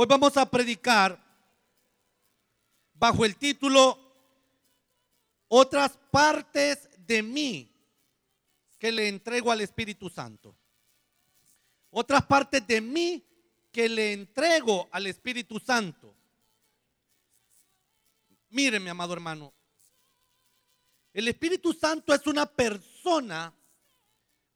[0.00, 1.20] Hoy vamos a predicar
[2.94, 3.98] bajo el título
[5.48, 7.68] Otras partes de mí
[8.78, 10.54] que le entrego al Espíritu Santo.
[11.90, 13.24] Otras partes de mí
[13.72, 16.14] que le entrego al Espíritu Santo.
[18.50, 19.52] Mire, mi amado hermano,
[21.12, 23.52] el Espíritu Santo es una persona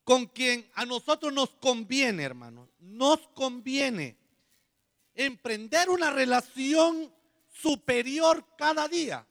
[0.04, 2.68] con quien a nosotros nos conviene, hermano.
[2.78, 4.21] Nos conviene
[5.14, 7.12] emprender una relación
[7.50, 9.26] superior cada día.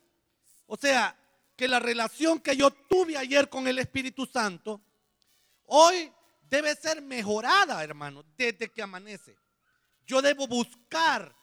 [0.67, 1.17] O sea,
[1.55, 4.81] que la relación que yo tuve ayer con el Espíritu Santo,
[5.65, 6.11] hoy
[6.49, 9.37] debe ser mejorada, hermano, desde que amanece.
[10.05, 11.35] Yo debo buscar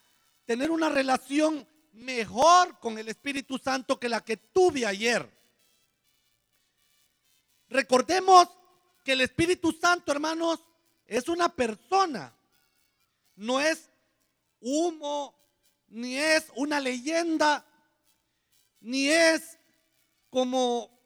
[0.44, 5.28] tener una relación mejor con el Espíritu Santo que la que tuve ayer.
[7.68, 8.48] Recordemos
[9.04, 10.60] que el Espíritu Santo, hermanos,
[11.06, 12.34] es una persona,
[13.36, 13.87] no es
[14.60, 15.34] humo,
[15.88, 17.64] ni es una leyenda,
[18.80, 19.58] ni es
[20.30, 20.98] como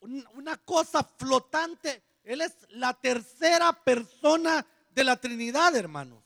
[0.00, 2.02] una cosa flotante.
[2.22, 6.22] Él es la tercera persona de la Trinidad, hermanos.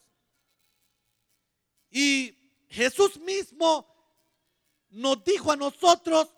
[1.90, 2.34] Y
[2.68, 3.86] Jesús mismo
[4.90, 6.28] nos dijo a nosotros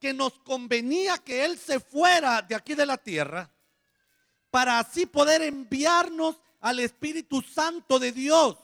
[0.00, 3.52] que nos convenía que Él se fuera de aquí de la tierra
[4.50, 8.56] para así poder enviarnos al Espíritu Santo de Dios.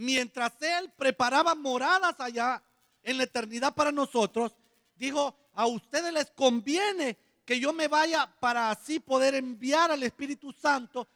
[0.00, 2.62] Mientras Él preparaba moradas allá
[3.02, 4.56] en la eternidad para nosotros,
[4.94, 10.54] dijo, a ustedes les conviene que yo me vaya para así poder enviar al Espíritu
[10.54, 11.06] Santo.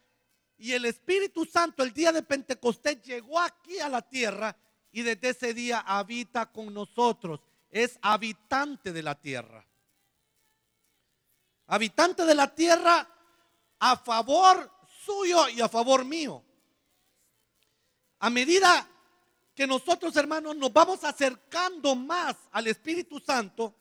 [0.59, 4.55] Y el Espíritu Santo el día de Pentecostés llegó aquí a la tierra
[4.91, 7.39] y desde ese día habita con nosotros
[7.71, 9.65] es habitante de la tierra.
[11.65, 13.09] Habitante de la tierra
[13.79, 14.71] a favor
[15.03, 16.43] suyo y a favor mío.
[18.25, 18.89] A medida
[19.53, 23.75] que nosotros, hermanos, nos vamos acercando más al Espíritu Santo,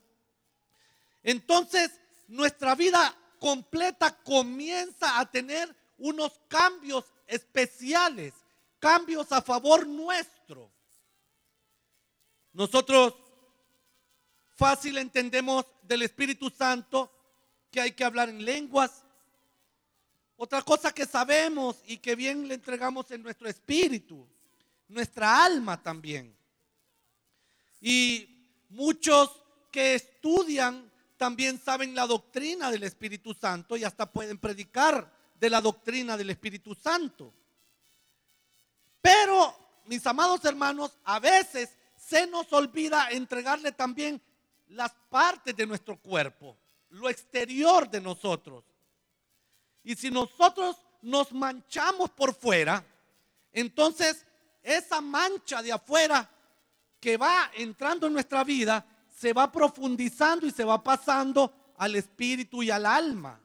[1.23, 8.35] entonces nuestra vida completa comienza a tener unos cambios especiales,
[8.79, 10.71] cambios a favor nuestro.
[12.53, 13.15] Nosotros
[14.57, 17.11] Fácil entendemos del Espíritu Santo
[17.71, 19.05] que hay que hablar en lenguas.
[20.37, 24.29] Otra cosa que sabemos y que bien le entregamos en nuestro espíritu,
[24.95, 26.35] nuestra alma también.
[27.81, 35.13] Y muchos que estudian también saben la doctrina del Espíritu Santo y hasta pueden predicar
[35.35, 37.35] de la doctrina del Espíritu Santo.
[39.03, 44.23] Pero, mis amados hermanos, a veces se nos olvida entregarle también
[44.69, 46.57] las partes de nuestro cuerpo,
[46.91, 48.65] lo exterior de nosotros.
[49.83, 52.85] Y si nosotros nos manchamos por fuera,
[53.53, 54.25] entonces
[54.65, 56.29] esa mancha de afuera
[56.99, 58.85] que va entrando en nuestra vida
[59.17, 63.41] se va profundizando y se va pasando al espíritu y al alma.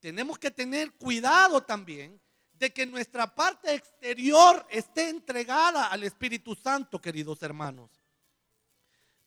[0.00, 2.20] Tenemos que tener cuidado también
[2.58, 7.90] de que nuestra parte exterior esté entregada al Espíritu Santo, queridos hermanos.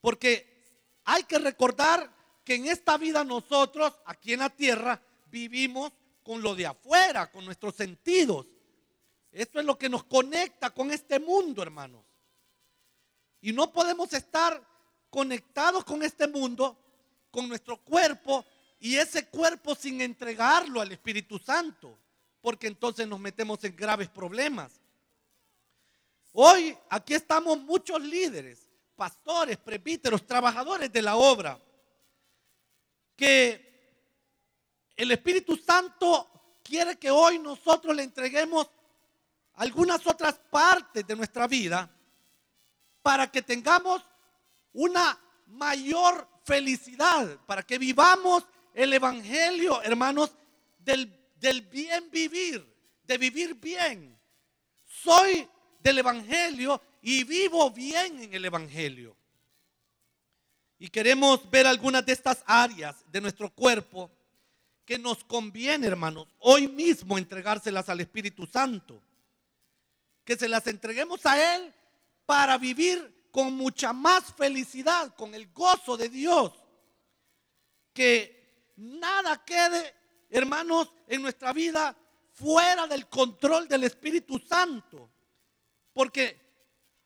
[0.02, 2.10] Porque hay que recordar
[2.44, 5.92] que en esta vida nosotros, aquí en la tierra, vivimos
[6.24, 8.48] con lo de afuera, con nuestros sentidos.
[9.36, 12.06] Esto es lo que nos conecta con este mundo, hermanos.
[13.42, 14.66] Y no podemos estar
[15.10, 16.78] conectados con este mundo,
[17.32, 18.46] con nuestro cuerpo,
[18.80, 22.00] y ese cuerpo sin entregarlo al Espíritu Santo,
[22.40, 24.80] porque entonces nos metemos en graves problemas.
[26.32, 31.60] Hoy aquí estamos muchos líderes pastores, presbíteros, trabajadores de la obra,
[33.18, 33.66] que
[34.96, 38.70] el Espíritu Santo quiere que hoy nosotros le entreguemos
[39.56, 41.90] algunas otras partes de nuestra vida
[43.02, 44.04] para que tengamos
[44.74, 48.44] una mayor felicidad, para que vivamos
[48.74, 50.32] el Evangelio, hermanos,
[50.80, 52.66] del, del bien vivir,
[53.04, 54.20] de vivir bien.
[54.84, 55.48] Soy
[55.80, 59.16] del Evangelio y vivo bien en el Evangelio.
[60.78, 64.12] Y queremos ver algunas de estas áreas de nuestro cuerpo
[64.84, 69.02] que nos conviene, hermanos, hoy mismo entregárselas al Espíritu Santo.
[70.26, 71.74] Que se las entreguemos a Él
[72.26, 76.52] para vivir con mucha más felicidad, con el gozo de Dios.
[77.94, 79.94] Que nada quede,
[80.30, 81.96] hermanos, en nuestra vida
[82.34, 85.10] fuera del control del Espíritu Santo.
[85.94, 86.42] Porque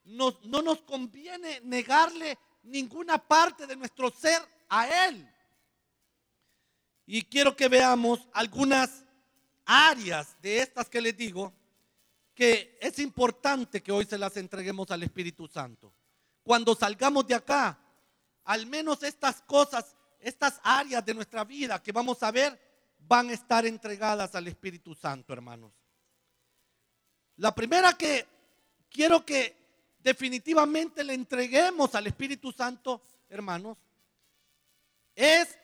[0.04, 5.28] no nos conviene negarle ninguna parte de nuestro ser a Él.
[7.06, 9.04] Y quiero que veamos algunas
[9.64, 11.52] áreas de estas que les digo
[12.40, 15.92] que es importante que hoy se las entreguemos al Espíritu Santo.
[16.42, 17.78] Cuando salgamos de acá,
[18.44, 22.58] al menos estas cosas, estas áreas de nuestra vida que vamos a ver,
[22.98, 25.70] van a estar entregadas al Espíritu Santo, hermanos.
[27.36, 28.26] La primera que
[28.88, 29.54] quiero que
[29.98, 33.76] definitivamente le entreguemos al Espíritu Santo, hermanos,
[35.14, 35.58] es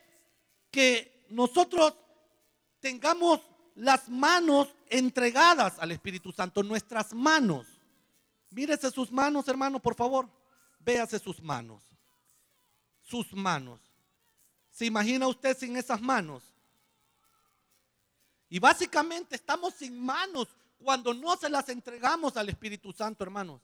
[0.71, 1.95] que nosotros
[2.81, 3.41] tengamos
[3.77, 7.67] las manos entregadas al Espíritu Santo, nuestras manos.
[8.51, 10.29] Mírese sus manos, hermano, por favor.
[10.81, 11.83] Véase sus manos.
[13.03, 13.81] Sus manos.
[14.71, 16.43] ¿Se imagina usted sin esas manos?
[18.49, 23.61] Y básicamente estamos sin manos cuando no se las entregamos al Espíritu Santo, hermanos.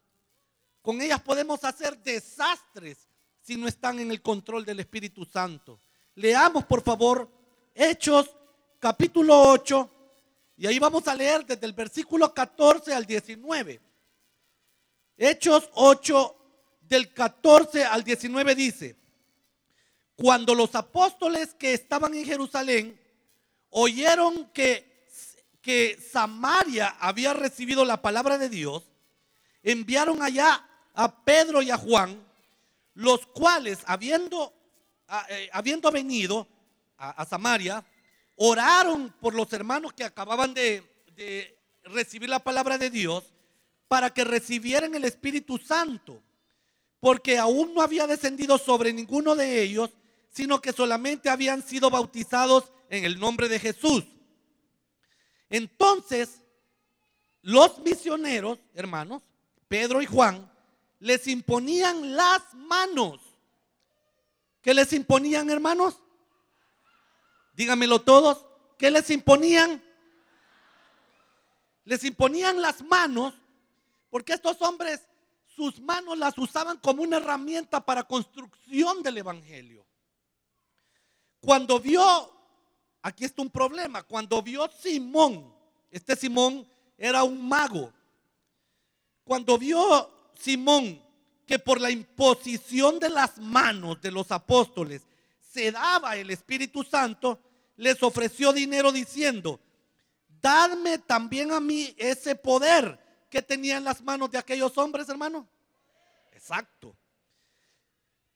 [0.83, 3.09] Con ellas podemos hacer desastres
[3.41, 5.81] si no están en el control del Espíritu Santo.
[6.17, 7.31] Leamos, por favor,
[7.75, 8.29] Hechos
[8.79, 9.91] capítulo 8,
[10.63, 13.81] y ahí vamos a leer desde el versículo 14 al 19.
[15.17, 16.37] Hechos 8,
[16.83, 18.97] del 14 al 19 dice,
[20.15, 23.01] cuando los apóstoles que estaban en Jerusalén
[23.71, 25.05] oyeron que,
[25.61, 28.85] que Samaria había recibido la palabra de Dios,
[29.65, 30.65] enviaron allá
[30.95, 32.25] a Pedro y a Juan,
[32.95, 34.55] los cuales habiendo,
[35.29, 36.47] eh, habiendo venido
[36.97, 37.85] a, Samaria,
[38.37, 40.83] oraron por los hermanos que acababan de,
[41.17, 43.25] de recibir la palabra de Dios
[43.89, 46.23] para que recibieran el Espíritu Santo,
[47.01, 49.91] porque aún no había descendido sobre ninguno de ellos,
[50.31, 54.05] sino que solamente habían sido bautizados en el nombre de Jesús.
[55.51, 56.41] Entonces,
[57.43, 59.23] los misioneros, hermanos,
[59.69, 60.51] Pedro y Juan,
[61.01, 63.21] les imponían las manos.
[64.63, 66.02] ¿Qué les imponían, hermanos?
[67.63, 68.45] Dígamelo todos.
[68.77, 69.81] ¿Qué les imponían?
[71.85, 73.35] Les imponían las manos
[74.11, 75.01] porque estos hombres
[75.47, 79.87] sus manos las usaban como una herramienta para construcción del Evangelio.
[81.39, 82.33] Cuando vio,
[83.01, 85.55] aquí está un problema, cuando vio Simón,
[85.89, 86.67] este Simón
[86.99, 87.93] era un mago,
[89.23, 91.01] cuando vio Simón
[91.47, 95.03] que por la imposición de las manos de los apóstoles
[95.39, 97.39] se daba el Espíritu Santo,
[97.83, 99.59] les ofreció dinero diciendo,
[100.41, 105.49] dadme también a mí ese poder que tenía en las manos de aquellos hombres, hermano.
[106.31, 106.97] Exacto.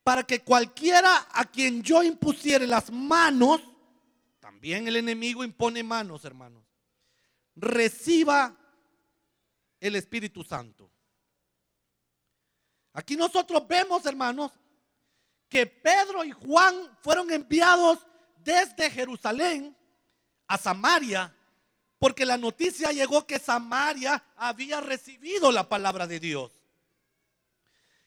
[0.03, 3.61] Para que cualquiera a quien yo impusiere las manos,
[4.41, 6.65] también el enemigo impone manos, hermanos,
[7.55, 8.57] reciba
[9.79, 10.91] el Espíritu Santo.
[12.95, 14.51] Aquí nosotros vemos, hermanos,
[15.49, 18.05] que Pedro y Juan fueron enviados
[18.47, 19.77] desde Jerusalén
[20.47, 21.35] a Samaria,
[21.99, 26.53] porque la noticia llegó que Samaria había recibido la palabra de Dios.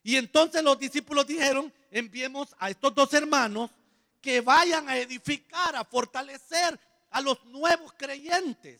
[0.01, 3.69] Y entonces los discípulos dijeron, enviemos a estos dos hermanos
[4.21, 6.79] que vayan a edificar, a fortalecer
[7.11, 8.79] a los nuevos creyentes,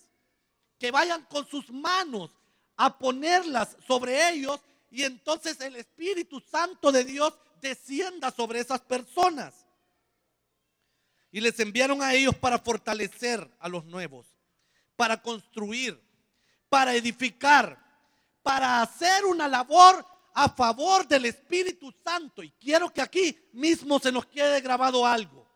[0.79, 2.31] que vayan con sus manos
[2.77, 9.58] a ponerlas sobre ellos y entonces el Espíritu Santo de Dios descienda sobre esas personas.
[11.31, 14.25] Y les enviaron a ellos para fortalecer a los nuevos,
[14.95, 15.99] para construir,
[16.69, 17.77] para edificar,
[18.41, 22.41] para hacer una labor a favor del Espíritu Santo.
[22.41, 25.47] Y quiero que aquí mismo se nos quede grabado algo.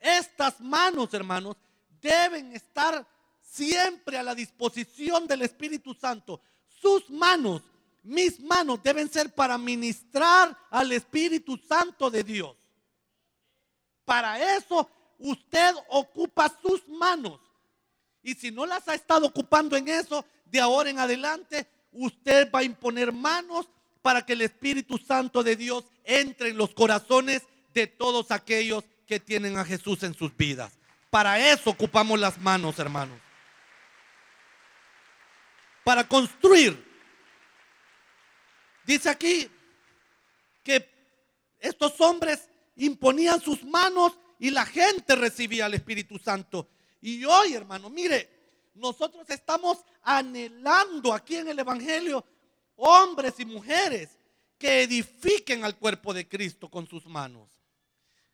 [0.00, 1.56] Estas manos, hermanos,
[2.00, 3.06] deben estar
[3.40, 6.40] siempre a la disposición del Espíritu Santo.
[6.80, 7.62] Sus manos
[8.04, 12.54] mis manos deben ser para ministrar al Espíritu Santo de Dios.
[14.04, 14.88] Para eso
[15.24, 17.40] usted ocupa sus manos.
[18.22, 22.60] Y si no las ha estado ocupando en eso, de ahora en adelante, usted va
[22.60, 23.68] a imponer manos
[24.02, 29.20] para que el Espíritu Santo de Dios entre en los corazones de todos aquellos que
[29.20, 30.72] tienen a Jesús en sus vidas.
[31.10, 33.18] Para eso ocupamos las manos, hermanos.
[35.84, 36.94] Para construir
[38.84, 39.50] Dice aquí
[40.62, 40.88] que
[41.58, 46.68] estos hombres imponían sus manos y la gente recibía el Espíritu Santo.
[47.00, 48.28] Y hoy, hermano, mire,
[48.74, 52.24] nosotros estamos anhelando aquí en el Evangelio
[52.76, 54.18] hombres y mujeres
[54.58, 57.50] que edifiquen al cuerpo de Cristo con sus manos,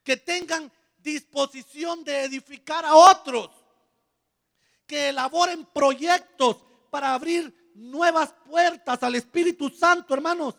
[0.02, 3.50] que tengan disposición de edificar a otros,
[4.86, 6.56] que elaboren proyectos
[6.90, 10.54] para abrir nuevas puertas al Espíritu Santo, hermanos,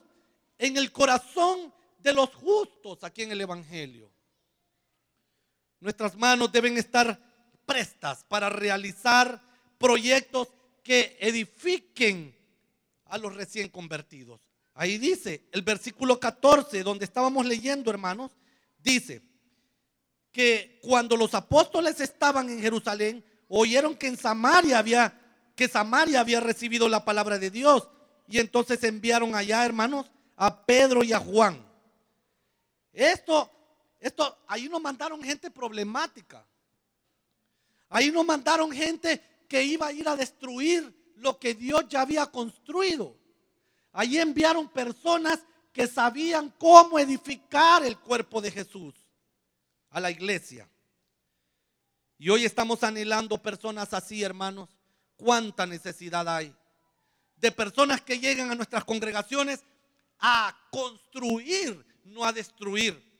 [0.57, 4.10] en el corazón de los justos aquí en el Evangelio.
[5.81, 7.19] Nuestras manos deben estar
[7.65, 9.41] prestas para realizar
[9.77, 10.47] proyectos
[10.83, 12.35] que edifiquen
[13.05, 14.39] a los recién convertidos.
[14.73, 18.31] Ahí dice, el versículo 14, donde estábamos leyendo, hermanos,
[18.77, 19.21] dice
[20.31, 25.17] que cuando los apóstoles estaban en Jerusalén, oyeron que en Samaria había
[25.55, 27.87] que Samaria había recibido la palabra de Dios
[28.27, 31.63] y entonces enviaron allá, hermanos, a Pedro y a Juan.
[32.93, 33.51] Esto
[34.01, 36.43] esto ahí nos mandaron gente problemática.
[37.87, 42.25] Ahí nos mandaron gente que iba a ir a destruir lo que Dios ya había
[42.25, 43.15] construido.
[43.93, 45.39] Ahí enviaron personas
[45.71, 48.95] que sabían cómo edificar el cuerpo de Jesús
[49.91, 50.67] a la iglesia.
[52.17, 54.69] Y hoy estamos anhelando personas así, hermanos.
[55.15, 56.55] ¿Cuánta necesidad hay?
[57.35, 59.63] De personas que lleguen a nuestras congregaciones
[60.17, 63.10] a construir, no a destruir.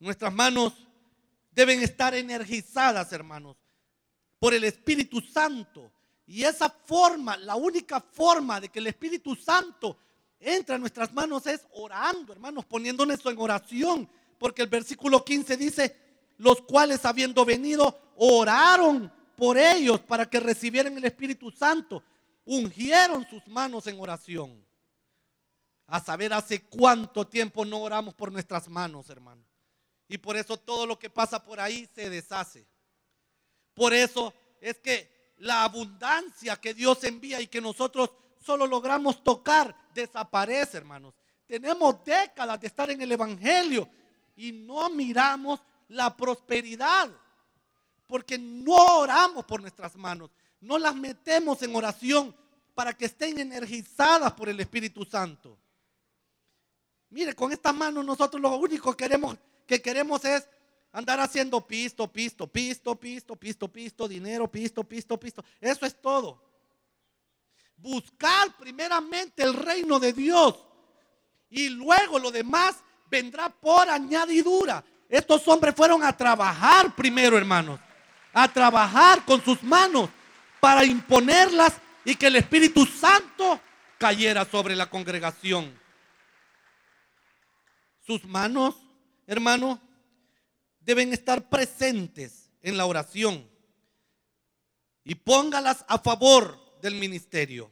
[0.00, 0.72] Nuestras manos
[1.52, 3.56] deben estar energizadas, hermanos,
[4.38, 5.92] por el Espíritu Santo.
[6.26, 9.98] Y esa forma, la única forma de que el Espíritu Santo
[10.40, 14.08] entre a nuestras manos es orando, hermanos, poniéndonos en oración.
[14.38, 15.96] Porque el versículo 15 dice,
[16.38, 22.02] los cuales habiendo venido, oraron por ellos para que recibieran el Espíritu Santo.
[22.46, 24.64] Ungieron sus manos en oración.
[25.86, 29.49] A saber hace cuánto tiempo no oramos por nuestras manos, hermanos.
[30.10, 32.66] Y por eso todo lo que pasa por ahí se deshace.
[33.72, 38.10] Por eso es que la abundancia que Dios envía y que nosotros
[38.44, 41.14] solo logramos tocar desaparece, hermanos.
[41.46, 43.88] Tenemos décadas de estar en el Evangelio
[44.34, 47.08] y no miramos la prosperidad.
[48.08, 50.30] Porque no oramos por nuestras manos.
[50.60, 52.34] No las metemos en oración
[52.74, 55.56] para que estén energizadas por el Espíritu Santo.
[57.10, 59.38] Mire, con estas manos nosotros lo único que queremos
[59.70, 60.48] que queremos es
[60.90, 65.44] andar haciendo pisto, pisto, pisto, pisto, pisto, pisto, dinero, pisto, pisto, pisto.
[65.60, 66.42] Eso es todo.
[67.76, 70.58] Buscar primeramente el reino de Dios
[71.48, 74.82] y luego lo demás vendrá por añadidura.
[75.08, 77.78] Estos hombres fueron a trabajar primero, hermanos,
[78.32, 80.10] a trabajar con sus manos
[80.58, 81.74] para imponerlas
[82.04, 83.60] y que el Espíritu Santo
[83.98, 85.78] cayera sobre la congregación.
[88.04, 88.74] Sus manos
[89.30, 89.80] hermano,
[90.80, 93.48] deben estar presentes en la oración
[95.04, 97.70] y póngalas a favor del ministerio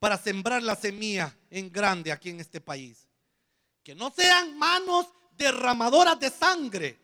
[0.00, 3.06] para sembrar la semilla en grande aquí en este país.
[3.84, 6.98] Que no sean manos derramadoras de sangre,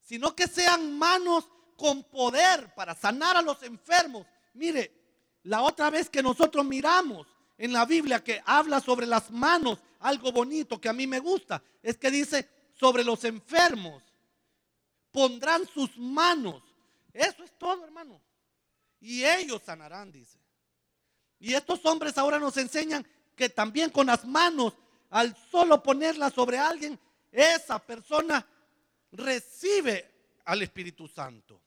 [0.00, 4.28] sino que sean manos con poder para sanar a los enfermos.
[4.54, 4.92] Mire,
[5.42, 7.26] la otra vez que nosotros miramos
[7.58, 11.62] en la Biblia que habla sobre las manos, algo bonito que a mí me gusta,
[11.82, 14.02] es que dice sobre los enfermos,
[15.10, 16.62] pondrán sus manos.
[17.12, 18.20] Eso es todo, hermano.
[19.00, 20.38] Y ellos sanarán, dice.
[21.38, 23.06] Y estos hombres ahora nos enseñan
[23.36, 24.74] que también con las manos,
[25.10, 26.98] al solo ponerlas sobre alguien,
[27.30, 28.46] esa persona
[29.12, 30.10] recibe
[30.44, 31.60] al Espíritu Santo.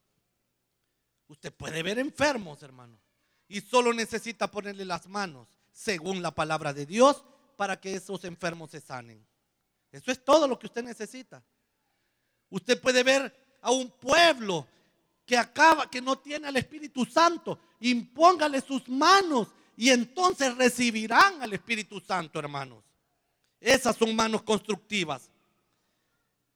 [1.28, 3.00] Usted puede ver enfermos, hermano,
[3.48, 7.22] y solo necesita ponerle las manos según la palabra de Dios
[7.58, 9.24] para que esos enfermos se sanen.
[9.92, 11.44] Eso es todo lo que usted necesita.
[12.50, 14.66] Usted puede ver a un pueblo
[15.26, 21.52] que acaba, que no tiene al Espíritu Santo, impóngale sus manos y entonces recibirán al
[21.52, 22.82] Espíritu Santo, hermanos.
[23.60, 25.30] Esas son manos constructivas.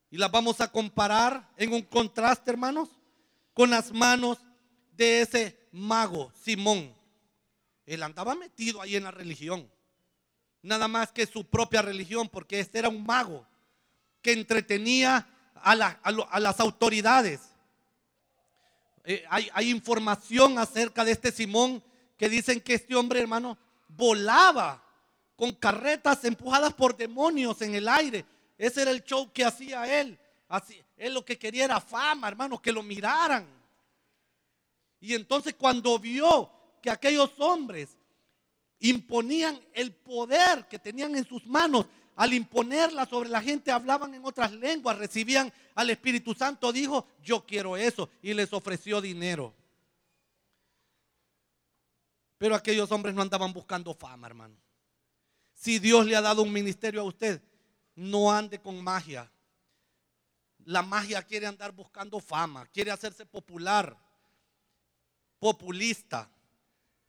[0.09, 2.89] Y las vamos a comparar en un contraste, hermanos,
[3.53, 4.37] con las manos
[4.93, 6.98] de ese mago, Simón.
[7.89, 9.67] Él andaba metido ahí en la religión.
[10.61, 13.47] Nada más que su propia religión, porque este era un mago
[14.21, 17.41] que entretenía a, las autoridades.
[19.05, 21.83] Eh, hay, información acerca de este Simón
[22.15, 24.83] que dicen que este hombre, hermano, volaba
[25.35, 28.23] con carretas empujadas por demonios en el aire.
[28.55, 30.19] Ese era el show que hacía él.
[30.47, 33.47] Así, él lo que quería era fama, hermano, que lo miraran.
[34.99, 37.89] Y entonces cuando vio que aquellos hombres
[38.79, 41.85] imponían el poder que tenían en sus manos.
[42.15, 47.45] Al imponerla sobre la gente hablaban en otras lenguas, recibían al Espíritu Santo, dijo, yo
[47.45, 49.53] quiero eso, y les ofreció dinero.
[52.37, 54.55] Pero aquellos hombres no andaban buscando fama, hermano.
[55.53, 57.41] Si Dios le ha dado un ministerio a usted,
[57.95, 59.29] no ande con magia.
[60.65, 63.97] La magia quiere andar buscando fama, quiere hacerse popular,
[65.39, 66.29] populista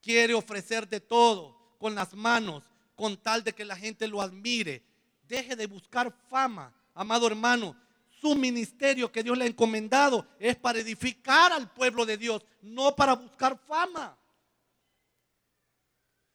[0.02, 2.62] quiere ofrecer de todo con las manos,
[2.94, 4.82] con tal de que la gente lo admire.
[5.26, 7.76] Deje de buscar fama, amado hermano.
[8.20, 12.94] Su ministerio que Dios le ha encomendado es para edificar al pueblo de Dios, no
[12.94, 14.16] para buscar fama.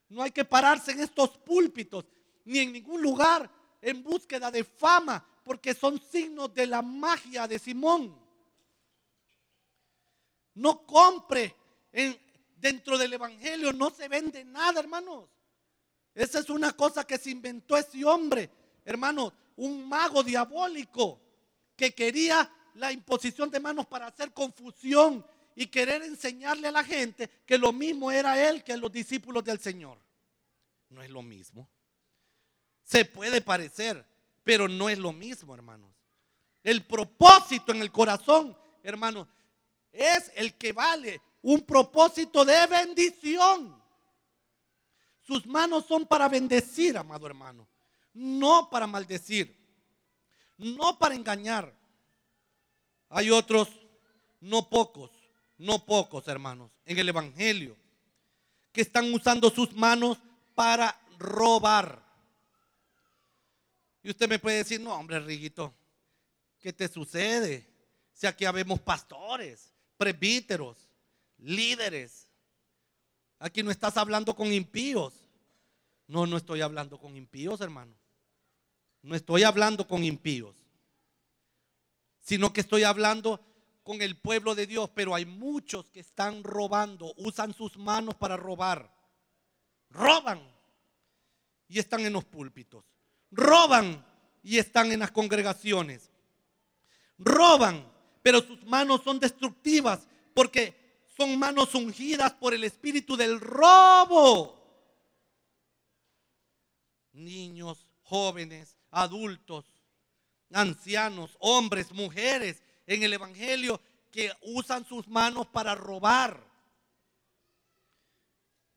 [0.10, 2.06] no hay que pararse en estos púlpitos
[2.46, 3.50] ni en ningún lugar
[3.82, 8.18] en búsqueda de fama, porque son signos de la magia de Simón.
[10.56, 11.56] No compre
[11.92, 12.18] en,
[12.66, 15.30] dentro del Evangelio, no se vende nada, hermanos.
[16.16, 18.50] Esa es una cosa que se inventó ese hombre,
[18.84, 21.22] hermanos, un mago diabólico
[21.76, 25.24] que quería la imposición de manos para hacer confusión
[25.56, 29.60] y querer enseñarle a la gente que lo mismo era él que los discípulos del
[29.60, 30.00] Señor.
[30.90, 31.70] No es lo mismo.
[32.84, 34.04] Se puede parecer,
[34.44, 35.94] pero no es lo mismo, hermanos.
[36.64, 39.28] El propósito en el corazón, hermanos,
[39.92, 43.80] es el que vale un propósito de bendición.
[45.22, 47.68] Sus manos son para bendecir, amado hermano,
[48.14, 49.56] no para maldecir,
[50.58, 51.72] no para engañar.
[53.10, 53.70] Hay otros,
[54.42, 55.12] no pocos,
[55.60, 57.78] no pocos hermanos, en el Evangelio,
[58.72, 60.18] que están usando sus manos
[60.56, 62.04] para robar.
[64.02, 65.76] Y usted me puede decir, no, hombre, Riguito,
[66.60, 67.70] ¿qué te sucede?
[68.14, 70.85] Si aquí habemos pastores, presbíteros,
[71.38, 72.30] líderes.
[73.40, 75.14] Aquí no estás hablando con impíos.
[76.08, 77.94] No, no estoy hablando con impíos, hermano.
[79.02, 80.56] No estoy hablando con impíos.
[82.22, 83.40] Sino que estoy hablando
[83.84, 88.36] con el pueblo de Dios, pero hay muchos que están robando, usan sus manos para
[88.36, 88.92] robar.
[89.92, 90.42] Roban
[91.68, 92.84] y están en los púlpitos.
[93.30, 94.04] Roban
[94.42, 96.10] y están en las congregaciones.
[97.18, 97.88] Roban,
[98.24, 100.85] pero sus manos son destructivas porque
[101.18, 104.62] son manos ungidas por el espíritu del robo.
[107.14, 109.66] Niños, jóvenes, adultos,
[110.52, 113.80] ancianos, hombres, mujeres, en el Evangelio
[114.12, 116.42] que usan sus manos para robar.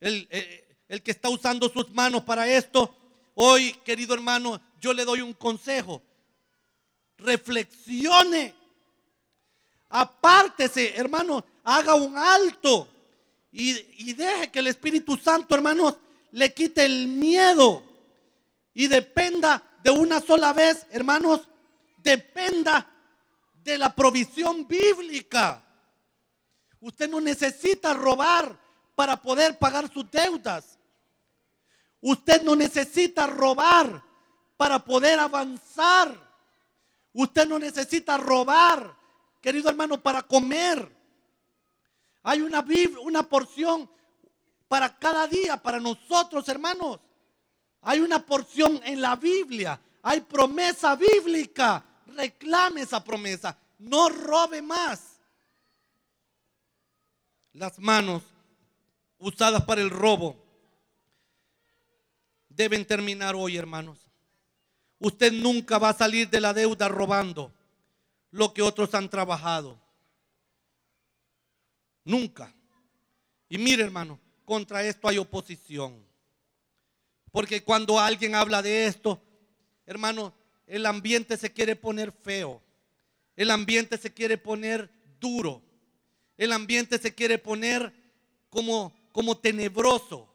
[0.00, 0.64] El, eh,
[1.02, 2.96] que está usando sus manos para esto,
[3.34, 6.02] hoy, querido hermano, yo le doy un consejo.
[7.18, 8.54] Reflexione.
[9.88, 12.88] Apártese, hermano, haga un alto
[13.52, 13.70] y,
[14.08, 15.96] y deje que el Espíritu Santo, hermanos,
[16.32, 17.82] le quite el miedo
[18.74, 21.48] y dependa de una sola vez, hermanos,
[21.98, 22.86] dependa
[23.64, 25.62] de la provisión bíblica.
[26.80, 28.58] Usted no necesita robar
[28.94, 30.78] para poder pagar sus deudas.
[32.00, 34.02] Usted no necesita robar
[34.56, 36.14] para poder avanzar.
[37.12, 38.96] Usted no necesita robar,
[39.40, 40.96] querido hermano, para comer.
[42.22, 42.64] Hay una,
[43.02, 43.90] una porción
[44.68, 47.00] para cada día, para nosotros, hermanos.
[47.82, 49.80] Hay una porción en la Biblia.
[50.02, 51.84] Hay promesa bíblica
[52.18, 55.20] reclame esa promesa, no robe más.
[57.52, 58.22] Las manos
[59.18, 60.36] usadas para el robo
[62.48, 63.98] deben terminar hoy, hermanos.
[64.98, 67.52] Usted nunca va a salir de la deuda robando
[68.30, 69.80] lo que otros han trabajado.
[72.04, 72.54] Nunca.
[73.48, 76.04] Y mire, hermano, contra esto hay oposición.
[77.30, 79.20] Porque cuando alguien habla de esto,
[79.86, 80.34] hermano,
[80.66, 82.62] el ambiente se quiere poner feo.
[83.36, 85.62] El ambiente se quiere poner duro.
[86.36, 87.92] El ambiente se quiere poner
[88.50, 90.27] como, como tenebroso.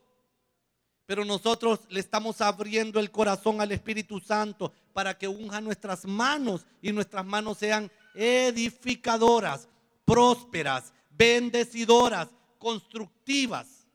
[1.05, 6.65] Pero nosotros le estamos abriendo el corazón al Espíritu Santo para que unja nuestras manos
[6.81, 9.67] y nuestras manos sean edificadoras,
[10.05, 13.85] prósperas, bendecidoras, constructivas.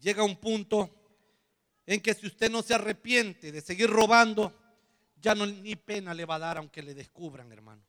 [0.00, 0.90] Llega un punto
[1.86, 4.52] en que si usted no se arrepiente de seguir robando,
[5.16, 7.82] ya no ni pena le va a dar aunque le descubran, hermano.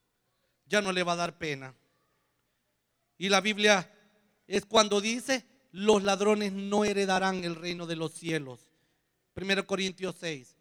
[0.65, 1.75] Ya no le va a dar pena.
[3.17, 3.91] Y la Biblia
[4.47, 8.69] es cuando dice, los ladrones no heredarán el reino de los cielos.
[9.35, 10.55] 1 Corintios 6.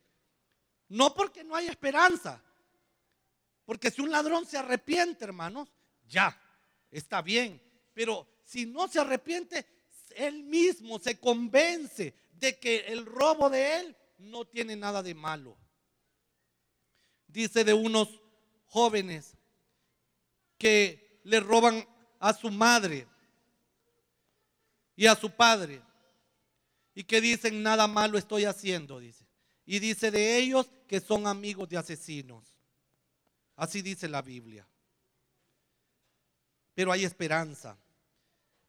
[0.88, 2.42] No porque no hay esperanza.
[3.64, 5.68] Porque si un ladrón se arrepiente, hermanos,
[6.08, 6.38] ya,
[6.90, 7.60] está bien.
[7.92, 9.66] Pero si no se arrepiente,
[10.16, 15.56] él mismo se convence de que el robo de él no tiene nada de malo.
[17.26, 18.20] Dice de unos
[18.66, 19.36] jóvenes
[20.56, 21.86] que le roban
[22.18, 23.06] a su madre
[24.98, 25.80] y a su padre
[26.92, 29.24] y que dicen nada malo estoy haciendo, dice.
[29.64, 32.52] Y dice de ellos que son amigos de asesinos.
[33.54, 34.66] Así dice la Biblia.
[36.74, 37.78] Pero hay esperanza.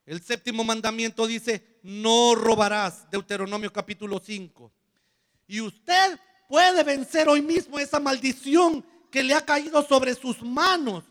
[0.06, 4.72] El séptimo mandamiento dice, no robarás, Deuteronomio capítulo 5.
[5.48, 6.16] Y usted
[6.48, 11.02] puede vencer hoy mismo esa maldición que le ha caído sobre sus manos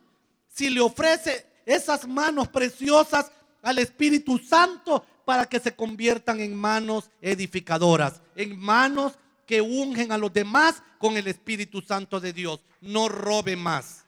[0.47, 3.29] si le ofrece esas manos preciosas
[3.61, 9.13] al Espíritu Santo para que se conviertan en manos edificadoras, en manos
[9.45, 12.61] que ungen a los demás con el Espíritu Santo de Dios.
[12.81, 14.05] No robe más.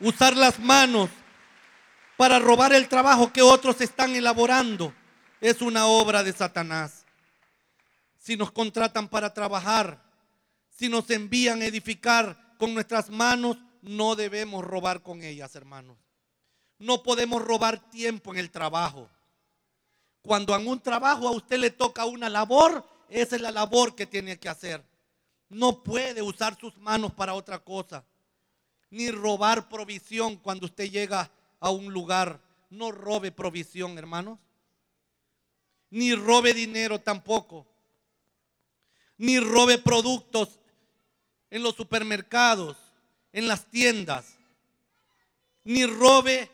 [0.00, 1.10] Usar las manos
[2.16, 4.92] para robar el trabajo que otros están elaborando
[5.40, 7.04] es una obra de Satanás.
[8.18, 10.02] Si nos contratan para trabajar,
[10.70, 16.03] si nos envían a edificar con nuestras manos, no debemos robar con ellas, hermanos.
[16.78, 19.08] No podemos robar tiempo en el trabajo.
[20.22, 24.06] Cuando en un trabajo a usted le toca una labor, esa es la labor que
[24.06, 24.82] tiene que hacer.
[25.48, 28.04] No puede usar sus manos para otra cosa.
[28.90, 32.40] Ni robar provisión cuando usted llega a un lugar.
[32.70, 34.38] No robe provisión, hermanos.
[35.90, 37.66] Ni robe dinero tampoco.
[39.16, 40.58] Ni robe productos
[41.50, 42.76] en los supermercados,
[43.32, 44.36] en las tiendas.
[45.62, 46.50] Ni robe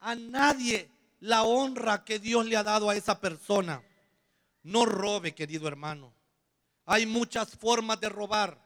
[0.00, 3.82] a nadie la honra que Dios le ha dado a esa persona.
[4.62, 6.12] No robe, querido hermano.
[6.86, 8.58] Hay muchas formas de robar.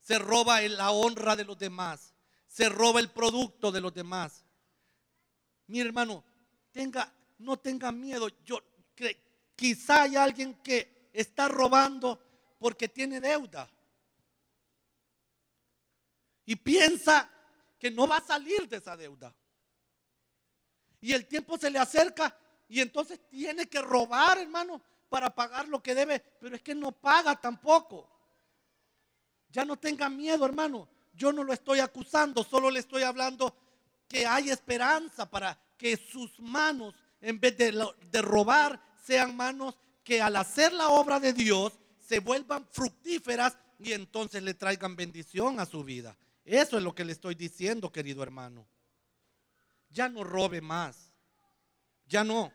[0.00, 2.14] Se roba la honra de los demás.
[2.46, 4.44] Se roba el producto de los demás.
[5.66, 6.24] Mi hermano,
[6.72, 8.28] tenga, no tenga miedo.
[8.44, 8.62] Yo
[9.54, 12.20] quizá hay alguien que está robando
[12.58, 13.70] porque tiene deuda.
[16.46, 17.30] Y piensa
[17.78, 19.34] que no va a salir de esa deuda.
[21.00, 22.36] Y el tiempo se le acerca
[22.68, 26.20] y entonces tiene que robar, hermano, para pagar lo que debe.
[26.40, 28.08] Pero es que no paga tampoco.
[29.50, 30.88] Ya no tenga miedo, hermano.
[31.14, 33.56] Yo no lo estoy acusando, solo le estoy hablando
[34.06, 40.22] que hay esperanza para que sus manos, en vez de, de robar, sean manos que
[40.22, 45.66] al hacer la obra de Dios se vuelvan fructíferas y entonces le traigan bendición a
[45.66, 46.16] su vida.
[46.44, 48.66] Eso es lo que le estoy diciendo, querido hermano.
[49.98, 51.10] Ya no robe más.
[52.08, 52.52] Ya no.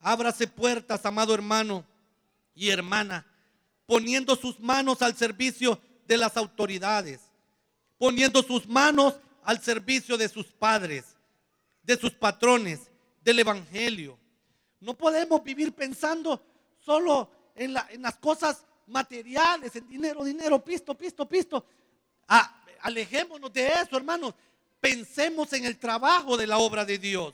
[0.00, 1.84] Ábrase puertas, amado hermano
[2.56, 3.24] y hermana,
[3.86, 7.20] poniendo sus manos al servicio de las autoridades,
[7.98, 11.14] poniendo sus manos al servicio de sus padres,
[11.84, 12.90] de sus patrones,
[13.22, 14.18] del Evangelio.
[14.80, 16.44] No podemos vivir pensando
[16.80, 21.64] solo en, las cosas materiales, en dinero, dinero, pisto, pisto, pisto.
[22.26, 24.34] Ah, alejémonos de eso, hermanos
[24.84, 27.32] pensemos en el trabajo de la obra de Dios.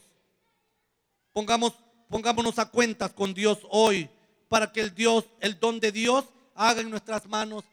[1.32, 1.74] Pongamos,
[2.08, 4.08] pongámonos a cuentas con Dios hoy
[4.48, 7.64] para que el Dios, el don de Dios haga en nuestras manos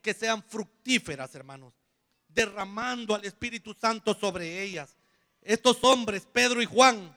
[0.00, 1.74] que sean fructíferas, hermanos,
[2.26, 4.96] derramando al Espíritu Santo sobre ellas.
[5.42, 7.14] Estos hombres, Pedro y Juan,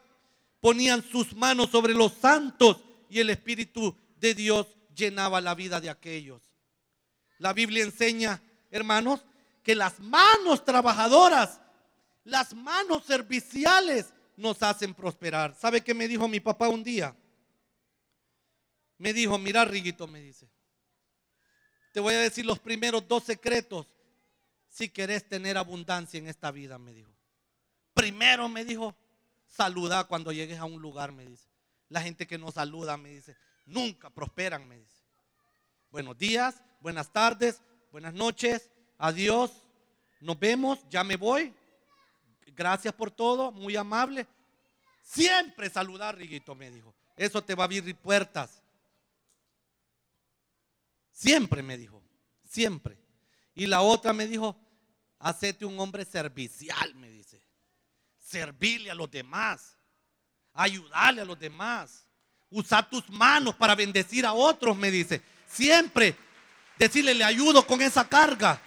[0.60, 5.90] ponían sus manos sobre los santos y el Espíritu de Dios llenaba la vida de
[5.90, 6.42] aquellos.
[7.38, 9.24] La Biblia enseña, hermanos,
[9.68, 11.60] que las manos trabajadoras,
[12.24, 15.54] las manos serviciales nos hacen prosperar.
[15.56, 17.14] ¿Sabe qué me dijo mi papá un día?
[18.98, 20.50] Me dijo, mira Riguito, me dice,
[21.92, 23.88] te voy a decir los primeros dos secretos
[24.70, 27.12] si querés tener abundancia en esta vida, me dijo.
[27.94, 28.96] Primero me dijo,
[29.48, 31.50] saluda cuando llegues a un lugar, me dice.
[31.90, 35.04] La gente que no saluda, me dice, nunca prosperan, me dice.
[35.92, 39.52] Buenos días, buenas tardes, buenas noches, adiós,
[40.20, 41.54] nos vemos, ya me voy.
[42.48, 44.28] Gracias por todo, muy amable.
[45.04, 46.94] Siempre saludar, Riguito, me dijo.
[47.16, 48.62] Eso te va a abrir puertas.
[51.12, 52.04] Siempre me dijo,
[52.48, 52.98] siempre.
[53.56, 54.56] Y la otra me dijo,
[55.20, 57.42] hacete un hombre servicial, me dice.
[58.20, 59.78] Servirle a los demás,
[60.54, 62.06] ayudarle a los demás,
[62.52, 65.22] usar tus manos para bendecir a otros, me dice.
[65.48, 66.16] Siempre
[66.78, 68.62] decirle, le ayudo con esa carga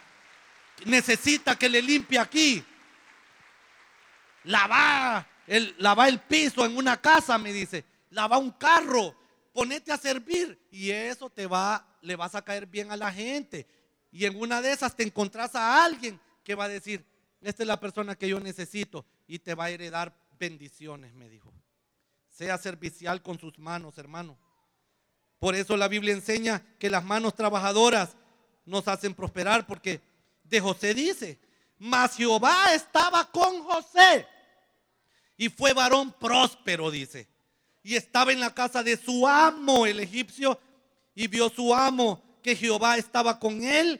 [0.85, 2.63] necesita que le limpie aquí.
[4.43, 7.85] Lava el, lava el piso en una casa, me dice.
[8.09, 9.15] Lava un carro,
[9.53, 13.67] ponete a servir y eso te va, le vas a caer bien a la gente.
[14.11, 17.05] Y en una de esas te encontrás a alguien que va a decir,
[17.41, 21.53] esta es la persona que yo necesito y te va a heredar bendiciones, me dijo.
[22.29, 24.37] Sea servicial con sus manos, hermano.
[25.39, 28.15] Por eso la Biblia enseña que las manos trabajadoras
[28.65, 30.01] nos hacen prosperar porque
[30.51, 31.39] de José dice,
[31.79, 34.27] mas Jehová estaba con José
[35.37, 37.27] y fue varón próspero, dice.
[37.81, 40.59] Y estaba en la casa de su amo, el egipcio,
[41.15, 43.99] y vio su amo que Jehová estaba con él,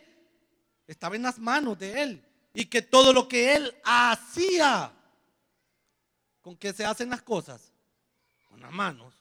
[0.85, 4.91] estaba en las manos de él, y que todo lo que él hacía,
[6.41, 7.71] ¿con qué se hacen las cosas?
[8.49, 9.15] Con las manos.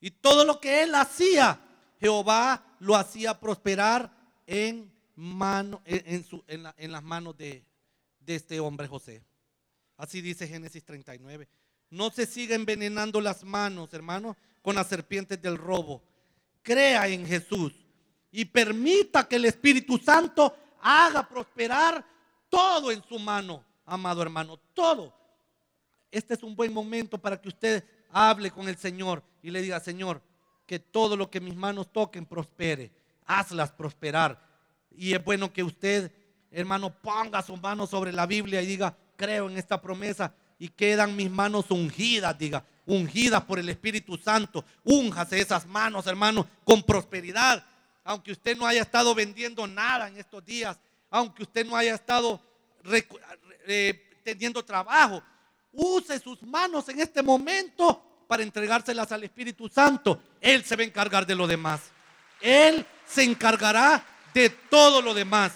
[0.00, 1.58] Y todo lo que él hacía,
[2.00, 4.10] Jehová lo hacía prosperar
[4.46, 7.64] en mano, en, su, en, las manos de,
[8.20, 9.22] de este hombre José.
[9.96, 11.48] Así dice Génesis 39.
[11.90, 16.02] No se siga envenenando las manos, hermano, con las serpientes del robo.
[16.62, 17.72] Crea en Jesús
[18.30, 22.04] y permita que el Espíritu Santo haga prosperar
[22.48, 25.14] todo en su mano, amado hermano, todo.
[26.10, 29.80] Este es un buen momento para que usted hable con el Señor y le diga,
[29.80, 30.20] Señor,
[30.66, 32.90] que todo lo que mis manos toquen prospere.
[33.26, 34.42] Hazlas prosperar.
[34.96, 36.10] Y es bueno que usted,
[36.50, 41.14] hermano, ponga su mano sobre la Biblia y diga, creo en esta promesa y quedan
[41.14, 44.64] mis manos ungidas, diga, ungidas por el Espíritu Santo.
[44.84, 47.64] Únjase esas manos, hermano, con prosperidad.
[48.04, 50.78] Aunque usted no haya estado vendiendo nada en estos días,
[51.10, 52.40] aunque usted no haya estado
[53.66, 55.22] eh, teniendo trabajo,
[55.72, 60.22] use sus manos en este momento para entregárselas al Espíritu Santo.
[60.40, 61.80] Él se va a encargar de lo demás.
[62.40, 64.04] Él se encargará
[64.36, 65.52] de todo lo demás.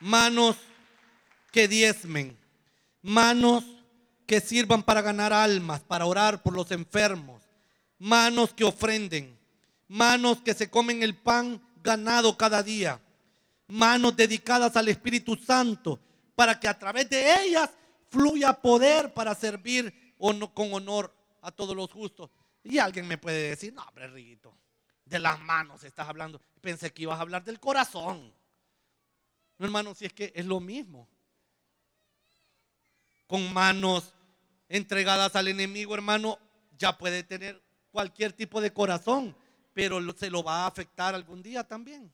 [0.00, 0.58] Manos
[1.50, 2.36] que diezmen,
[3.00, 3.64] manos
[4.26, 7.40] que sirvan para ganar almas, para orar por los enfermos,
[7.98, 9.38] manos que ofrenden,
[9.88, 13.00] manos que se comen el pan ganado cada día,
[13.66, 15.98] manos dedicadas al Espíritu Santo,
[16.34, 17.70] para que a través de ellas
[18.10, 22.28] fluya poder para servir con honor a todos los justos.
[22.64, 24.56] Y alguien me puede decir, no, hombre, Riguito,
[25.04, 26.40] de las manos estás hablando.
[26.60, 28.32] Pensé que ibas a hablar del corazón.
[29.58, 31.08] No, hermano, si es que es lo mismo.
[33.26, 34.14] Con manos
[34.68, 36.38] entregadas al enemigo, hermano,
[36.78, 39.36] ya puede tener cualquier tipo de corazón,
[39.72, 42.12] pero se lo va a afectar algún día también.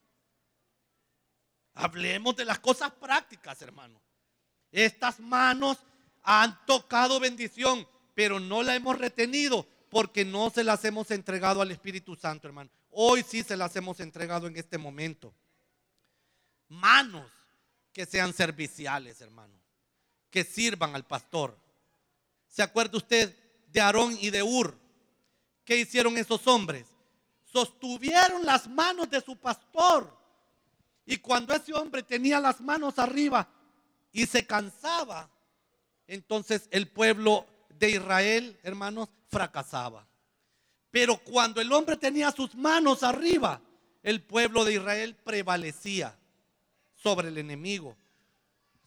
[1.74, 4.00] Hablemos de las cosas prácticas, hermano.
[4.72, 5.78] Estas manos
[6.22, 11.70] han tocado bendición, pero no la hemos retenido porque no se las hemos entregado al
[11.70, 12.70] Espíritu Santo, hermano.
[12.90, 15.32] Hoy sí se las hemos entregado en este momento.
[16.68, 17.30] Manos
[17.92, 19.54] que sean serviciales, hermano,
[20.30, 21.58] que sirvan al pastor.
[22.46, 23.36] ¿Se acuerda usted
[23.68, 24.78] de Aarón y de Ur?
[25.64, 26.86] ¿Qué hicieron esos hombres?
[27.44, 30.16] Sostuvieron las manos de su pastor.
[31.06, 33.48] Y cuando ese hombre tenía las manos arriba
[34.12, 35.30] y se cansaba,
[36.06, 37.46] entonces el pueblo
[37.78, 40.06] de Israel, hermanos, fracasaba.
[40.90, 43.60] Pero cuando el hombre tenía sus manos arriba,
[44.02, 46.16] el pueblo de Israel prevalecía
[46.94, 47.96] sobre el enemigo.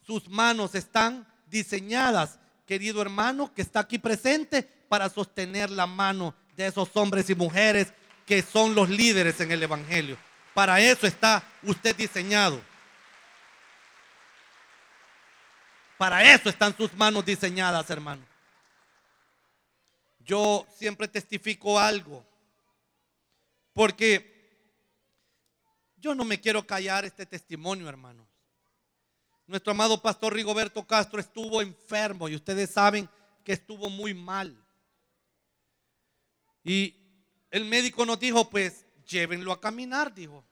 [0.04, 6.66] Sus manos están diseñadas, querido hermano, que está aquí presente, para sostener la mano de
[6.66, 7.92] esos hombres y mujeres
[8.26, 10.18] que son los líderes en el Evangelio.
[10.54, 12.60] Para eso está usted diseñado.
[15.96, 18.31] Para eso están sus manos diseñadas, hermano.
[20.24, 22.24] Yo siempre testifico algo,
[23.72, 24.30] porque
[25.96, 28.26] yo no me quiero callar este testimonio, hermanos.
[29.46, 33.08] Nuestro amado pastor Rigoberto Castro estuvo enfermo y ustedes saben
[33.44, 34.56] que estuvo muy mal.
[36.64, 36.94] Y
[37.50, 40.44] el médico nos dijo, pues llévenlo a caminar, dijo.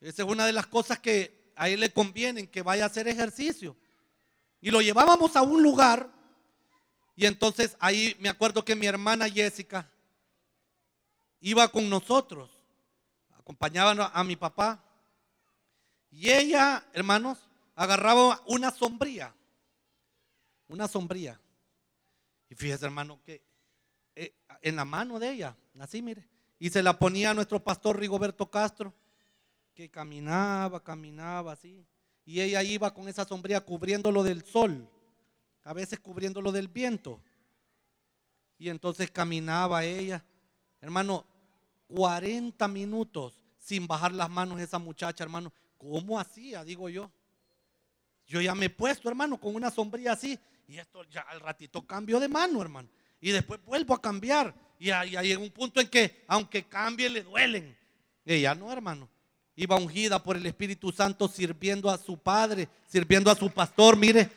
[0.00, 3.08] Esa es una de las cosas que a él le conviene, que vaya a hacer
[3.08, 3.76] ejercicio.
[4.60, 6.10] Y lo llevábamos a un lugar
[7.16, 9.90] y entonces ahí me acuerdo que mi hermana Jessica
[11.40, 12.50] iba con nosotros,
[13.32, 14.82] acompañaba a mi papá.
[16.10, 17.38] Y ella, hermanos,
[17.74, 19.34] agarraba una sombría,
[20.68, 21.40] una sombría.
[22.48, 23.42] Y fíjese, hermano, que
[24.14, 27.98] eh, en la mano de ella, así mire, y se la ponía a nuestro pastor
[27.98, 28.94] Rigoberto Castro,
[29.74, 31.86] que caminaba, caminaba así
[32.26, 34.90] y ella iba con esa sombría cubriéndolo del sol,
[35.66, 37.20] a veces cubriéndolo del viento.
[38.56, 40.24] Y entonces caminaba ella,
[40.80, 41.26] hermano,
[41.88, 45.52] 40 minutos sin bajar las manos esa muchacha, hermano.
[45.76, 46.64] ¿Cómo hacía?
[46.64, 47.10] Digo yo.
[48.28, 50.38] Yo ya me he puesto, hermano, con una sombría así.
[50.68, 52.88] Y esto ya al ratito cambio de mano, hermano.
[53.20, 54.54] Y después vuelvo a cambiar.
[54.78, 57.76] Y hay, un punto en que, aunque cambie, le duelen.
[58.24, 59.08] Ella no, hermano
[59.58, 64.30] iba ungida por el Espíritu Santo sirviendo a su Padre, sirviendo a su pastor, mire,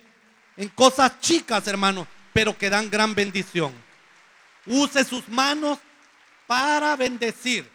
[0.59, 3.73] en cosas chicas, hermano, pero que dan gran bendición.
[4.65, 5.79] Use sus manos
[6.47, 7.65] para bendecir.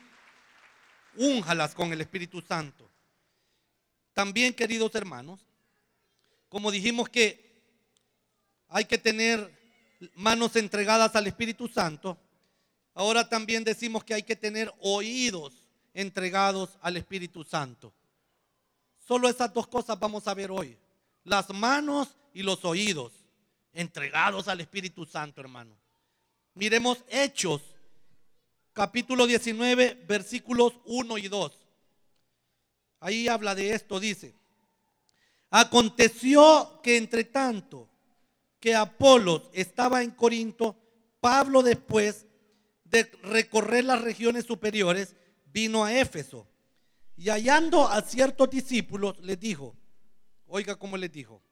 [1.16, 2.86] Únjalas con el Espíritu Santo.
[4.12, 5.40] También, queridos hermanos,
[6.50, 7.58] como dijimos que
[8.68, 9.50] hay que tener
[10.14, 12.18] manos entregadas al Espíritu Santo,
[12.92, 15.54] ahora también decimos que hay que tener oídos
[15.94, 17.94] entregados al Espíritu Santo.
[18.98, 20.76] Solo esas dos cosas vamos a ver hoy.
[21.24, 23.12] Las manos y los oídos
[23.72, 25.74] entregados al Espíritu Santo, hermano.
[26.54, 27.62] Miremos Hechos,
[28.72, 31.52] capítulo 19, versículos 1 y 2.
[33.00, 34.34] Ahí habla de esto, dice.
[35.50, 37.88] Aconteció que entre tanto
[38.58, 40.76] que Apolos estaba en Corinto,
[41.20, 42.26] Pablo después
[42.84, 45.14] de recorrer las regiones superiores,
[45.52, 46.46] vino a Éfeso.
[47.16, 49.76] Y hallando a ciertos discípulos, les dijo,
[50.46, 51.43] oiga cómo les dijo,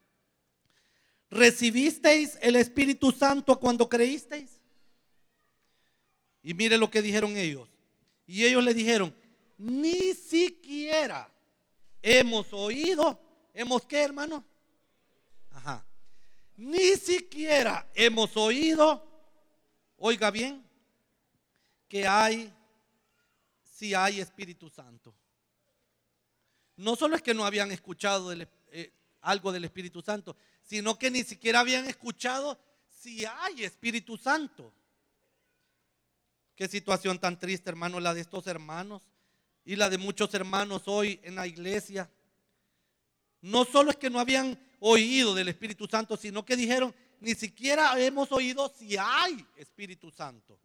[1.33, 4.61] ¿recibisteis el Espíritu Santo cuando creísteis?
[6.43, 7.69] Y mire lo que dijeron ellos.
[8.27, 9.15] Y ellos le dijeron,
[9.57, 11.33] ni siquiera
[12.03, 13.19] hemos oído,
[13.55, 14.45] hemos qué hermano?
[15.51, 15.85] Ajá.
[16.57, 19.03] Ni siquiera hemos oído,
[19.97, 20.63] oiga bien,
[21.89, 22.53] que hay,
[23.65, 25.15] si hay Espíritu Santo.
[26.77, 28.93] No solo es que no habían escuchado eh,
[29.23, 30.37] algo del Espíritu Santo,
[30.73, 32.59] sino que ni siquiera habían escuchado
[32.89, 34.73] si hay Espíritu Santo.
[36.57, 39.03] Qué situación tan triste, hermano, la de estos hermanos
[39.67, 42.11] y la de muchos hermanos hoy en la iglesia.
[43.43, 48.01] No solo es que no habían oído del Espíritu Santo, sino que dijeron, ni siquiera
[48.01, 50.59] hemos oído si hay Espíritu Santo.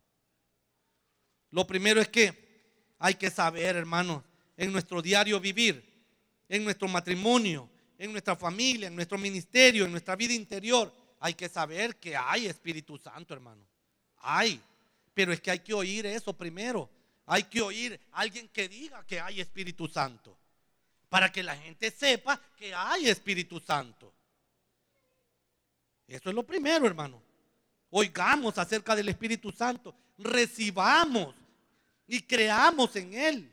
[1.52, 4.24] Lo primero es que hay que saber, hermano,
[4.56, 5.84] en nuestro diario vivir,
[6.48, 11.50] en nuestro matrimonio, en nuestra familia, en nuestro ministerio, en nuestra vida interior, hay que
[11.50, 13.66] saber que hay Espíritu Santo, hermano.
[14.20, 14.62] Hay.
[15.14, 16.90] Pero es que hay que oír eso primero.
[17.26, 20.38] Hay que oír a alguien que diga que hay Espíritu Santo.
[21.10, 24.14] Para que la gente sepa que hay Espíritu Santo.
[26.08, 27.22] Eso es lo primero, hermano.
[27.90, 29.96] Oigamos acerca del Espíritu Santo.
[30.18, 31.36] Recibamos
[32.08, 33.52] y creamos en Él.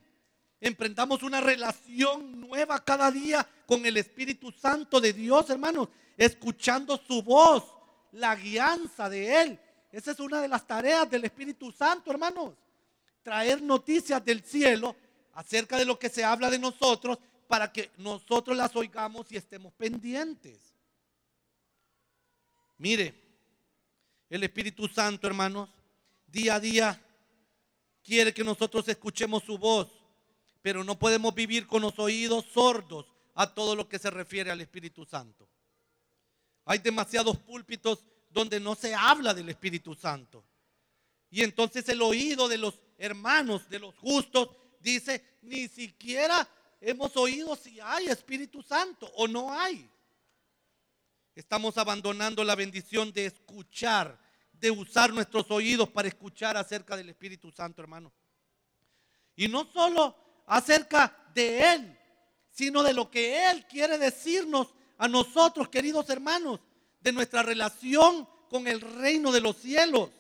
[0.65, 5.91] Emprendamos una relación nueva cada día con el Espíritu Santo de Dios, hermanos.
[6.17, 7.65] Escuchando su voz,
[8.13, 9.61] la guianza de Él.
[9.93, 12.55] Esa es una de las tareas del Espíritu Santo, hermanos.
[13.23, 14.97] Traer noticias del cielo
[15.35, 19.71] acerca de lo que se habla de nosotros para que nosotros las oigamos y estemos
[19.75, 20.73] pendientes.
[22.79, 23.15] Mire,
[24.31, 25.69] el Espíritu Santo, hermanos,
[26.27, 26.99] día a día
[28.03, 30.04] quiere que nosotros escuchemos su voz,
[30.65, 34.63] pero no podemos vivir con los oídos sordos a todo lo que se refiere al
[34.63, 35.47] Espíritu Santo.
[36.65, 40.43] Hay demasiados púlpitos donde no se habla del Espíritu Santo.
[41.29, 44.49] Y entonces el oído de los hermanos, de los justos,
[44.81, 46.49] dice, ni siquiera
[46.81, 49.87] hemos oído si hay Espíritu Santo o no hay.
[51.35, 54.19] Estamos abandonando la bendición de escuchar,
[54.55, 58.11] de usar nuestros oídos para escuchar acerca del Espíritu Santo, hermano.
[59.37, 61.99] Y no solo acerca de Él,
[62.51, 66.61] sino de lo que Él quiere decirnos a nosotros, queridos hermanos
[67.01, 70.11] de nuestra relación con el reino de los cielos.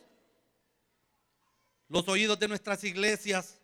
[1.89, 3.59] Los oídos de nuestras iglesias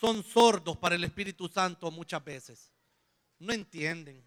[0.00, 2.70] son sordos para el Espíritu Santo muchas veces.
[3.38, 4.24] No entienden.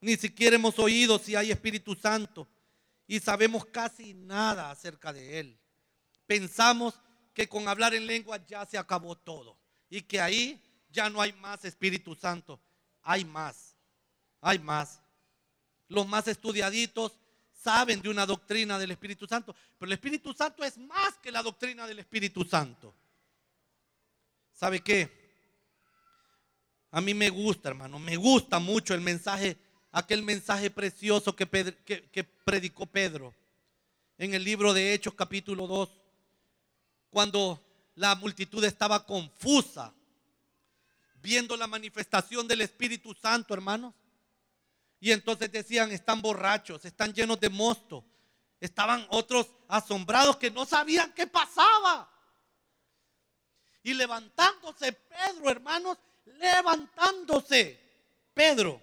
[0.00, 2.46] Ni siquiera hemos oído si hay Espíritu Santo
[3.06, 5.58] y sabemos casi nada acerca de Él.
[6.26, 6.94] Pensamos
[7.34, 9.58] que con hablar en lengua ya se acabó todo
[9.88, 10.62] y que ahí
[10.96, 12.58] ya no hay más Espíritu Santo.
[13.02, 13.76] Hay más,
[14.40, 15.00] hay más.
[15.88, 17.12] Los más estudiaditos
[17.52, 21.42] saben de una doctrina del Espíritu Santo, pero el Espíritu Santo es más que la
[21.42, 22.92] doctrina del Espíritu Santo.
[24.52, 25.26] ¿Sabe qué?
[26.90, 29.56] A mí me gusta, hermano, me gusta mucho el mensaje,
[29.92, 31.46] aquel mensaje precioso que,
[32.44, 33.34] predicó Pedro
[34.16, 35.90] en el libro de Hechos capítulo 2,
[37.10, 37.62] cuando
[37.96, 39.92] la multitud estaba confusa,
[41.26, 43.92] viendo la manifestación del Espíritu Santo, hermanos.
[45.00, 48.04] Y entonces decían, están borrachos, están llenos de mosto.
[48.60, 52.08] Estaban otros asombrados que no sabían qué pasaba.
[53.82, 55.98] Y levantándose Pedro, hermanos,
[56.38, 57.80] levantándose,
[58.32, 58.80] Pedro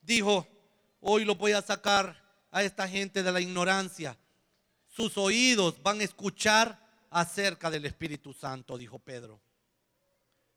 [0.00, 0.46] dijo,
[1.00, 2.16] hoy lo voy a sacar
[2.52, 4.16] a esta gente de la ignorancia.
[4.86, 6.78] Sus oídos van a escuchar
[7.10, 9.40] acerca del Espíritu Santo, dijo Pedro.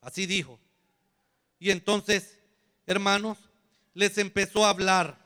[0.01, 0.59] Así dijo.
[1.59, 2.39] Y entonces,
[2.87, 3.37] hermanos,
[3.93, 5.19] les empezó a hablar.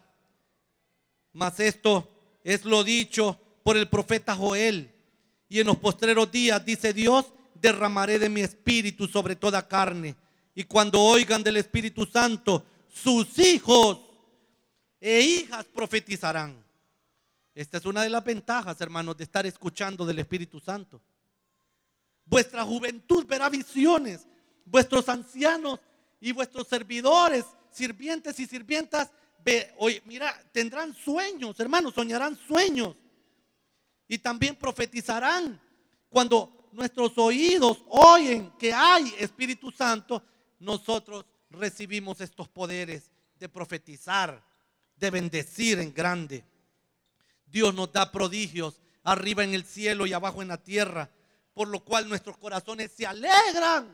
[1.32, 2.10] Mas esto
[2.44, 4.92] es lo dicho por el profeta Joel.
[5.48, 10.16] Y en los postreros días, dice Dios, derramaré de mi espíritu sobre toda carne.
[10.56, 14.00] Y cuando oigan del Espíritu Santo, sus hijos
[15.00, 16.64] e hijas profetizarán.
[17.56, 21.02] Esta es una de las ventajas, hermanos, de estar escuchando del Espíritu Santo.
[22.26, 24.26] Vuestra juventud verá visiones,
[24.66, 25.80] vuestros ancianos
[26.24, 29.12] y vuestros servidores sirvientes y sirvientas,
[30.06, 32.96] mira, tendrán sueños, hermanos, soñarán sueños.
[34.08, 35.60] Y también profetizarán
[36.08, 40.24] cuando nuestros oídos oyen que hay Espíritu Santo,
[40.60, 44.42] nosotros recibimos estos poderes de profetizar
[44.96, 46.46] de bendecir en grande.
[47.48, 51.10] Dios nos da prodigios arriba en el cielo y abajo en la tierra,
[51.54, 53.94] por lo cual nuestros corazones se alegran,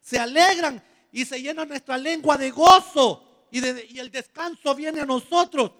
[0.00, 0.82] se alegran
[1.12, 3.58] y se llena nuestra lengua de gozo y,
[3.98, 5.72] el descanso viene a nosotros.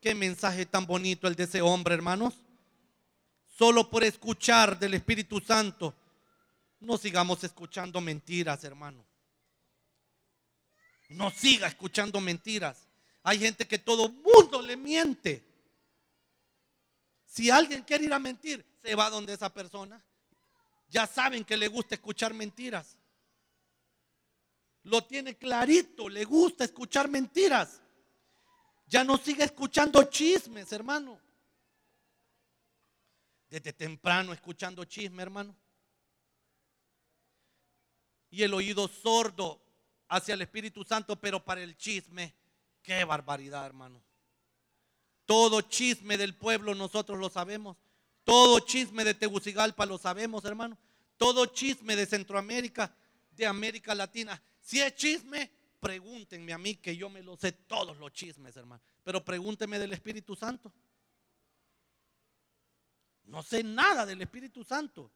[0.00, 2.34] Qué mensaje tan bonito el de ese hombre, hermanos.
[3.56, 5.94] Solo por escuchar del Espíritu Santo,
[6.80, 9.04] no sigamos escuchando mentiras, hermano.
[11.10, 12.88] No siga escuchando mentiras.
[13.22, 15.44] Hay gente que todo mundo le miente.
[17.26, 20.02] Si alguien quiere ir a mentir, se va donde esa persona.
[20.88, 22.96] Ya saben que le gusta escuchar mentiras.
[24.84, 27.80] Lo tiene clarito, le gusta escuchar mentiras.
[28.86, 31.18] Ya no sigue escuchando chismes, hermano.
[33.48, 35.54] Desde temprano escuchando chisme, hermano.
[38.30, 39.62] Y el oído sordo
[40.08, 42.34] hacia el Espíritu Santo, pero para el chisme,
[42.82, 44.02] qué barbaridad, hermano.
[45.26, 47.76] Todo chisme del pueblo nosotros lo sabemos.
[48.24, 50.76] Todo chisme de Tegucigalpa lo sabemos, hermano.
[51.16, 52.94] Todo chisme de Centroamérica,
[53.30, 54.42] de América Latina.
[54.62, 58.82] Si es chisme, pregúntenme a mí que yo me lo sé todos los chismes, hermano.
[59.04, 60.72] Pero pregúntenme del Espíritu Santo.
[63.24, 65.12] No sé nada del Espíritu Santo.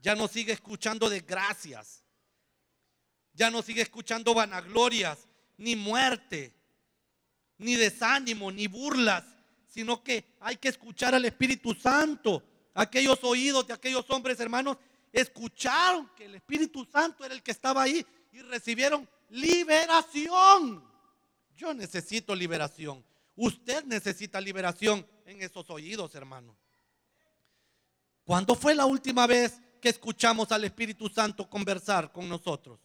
[0.00, 2.04] Ya no sigue escuchando de gracias
[3.34, 5.18] ya no sigue escuchando vanaglorias,
[5.56, 6.54] ni muerte,
[7.58, 9.24] ni desánimo, ni burlas,
[9.66, 12.42] sino que hay que escuchar al Espíritu Santo.
[12.74, 14.78] Aquellos oídos de aquellos hombres hermanos
[15.12, 18.04] escucharon que el Espíritu Santo era el que estaba ahí
[18.34, 20.84] y recibieron liberación.
[21.56, 23.02] Yo necesito liberación.
[23.36, 26.54] Usted necesita liberación en esos oídos, hermano.
[28.24, 32.78] ¿Cuándo fue la última vez que escuchamos al Espíritu Santo conversar con nosotros?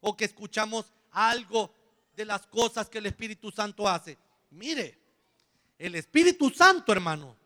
[0.00, 1.74] o que escuchamos algo
[2.14, 4.16] de las cosas que el Espíritu Santo hace.
[4.50, 4.96] Mire,
[5.78, 7.36] el Espíritu Santo, hermano,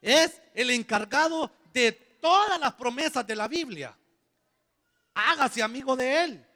[0.00, 3.96] es el encargado de todas las promesas de la Biblia.
[5.14, 6.46] Hágase amigo de Él,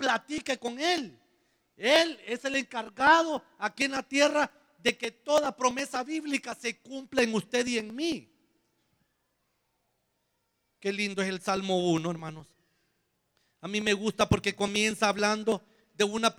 [0.00, 1.20] platique con Él.
[1.76, 7.22] Él es el encargado aquí en la tierra de que toda promesa bíblica se cumpla
[7.22, 8.32] en usted y en mí.
[10.80, 12.46] Qué lindo es el Salmo 1, hermanos.
[13.60, 15.62] A mí me gusta porque comienza hablando
[15.94, 16.34] de una,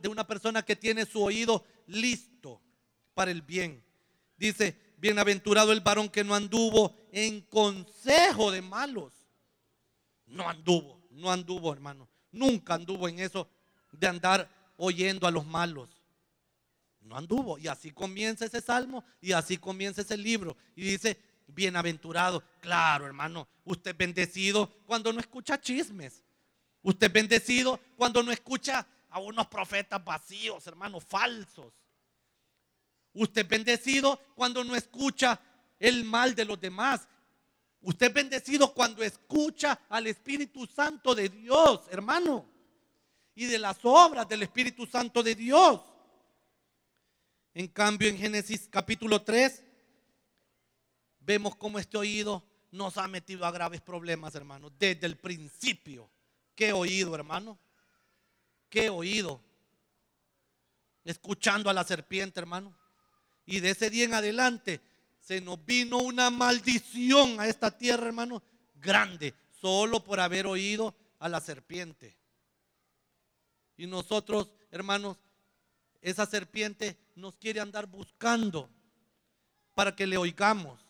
[0.00, 2.62] de una persona que tiene su oído listo
[3.12, 3.84] para el bien.
[4.38, 9.12] Dice, bienaventurado el varón que no anduvo en consejo de malos.
[10.24, 12.08] No anduvo, no anduvo, hermano.
[12.32, 13.48] Nunca anduvo en eso
[13.92, 15.90] de andar oyendo a los malos.
[17.02, 17.58] No anduvo.
[17.58, 20.56] Y así comienza ese salmo y así comienza ese libro.
[20.74, 22.42] Y dice, bienaventurado.
[22.60, 26.22] Claro, hermano, usted bendecido cuando no escucha chismes.
[26.82, 31.72] Usted bendecido cuando no escucha a unos profetas vacíos, hermanos, falsos.
[33.12, 35.38] Usted bendecido cuando no escucha
[35.78, 37.06] el mal de los demás.
[37.82, 42.46] Usted es bendecido cuando escucha al Espíritu Santo de Dios, hermano.
[43.34, 45.80] Y de las obras del Espíritu Santo de Dios.
[47.54, 49.62] En cambio, en Génesis capítulo 3,
[51.20, 56.08] vemos cómo este oído nos ha metido a graves problemas, hermano, desde el principio.
[56.54, 57.58] Qué oído, hermano.
[58.68, 59.42] Qué oído.
[61.04, 62.76] Escuchando a la serpiente, hermano.
[63.44, 64.80] Y de ese día en adelante
[65.22, 68.42] se nos vino una maldición a esta tierra, hermano,
[68.74, 72.16] grande, solo por haber oído a la serpiente.
[73.76, 75.16] Y nosotros, hermanos,
[76.00, 78.68] esa serpiente nos quiere andar buscando
[79.74, 80.80] para que le oigamos.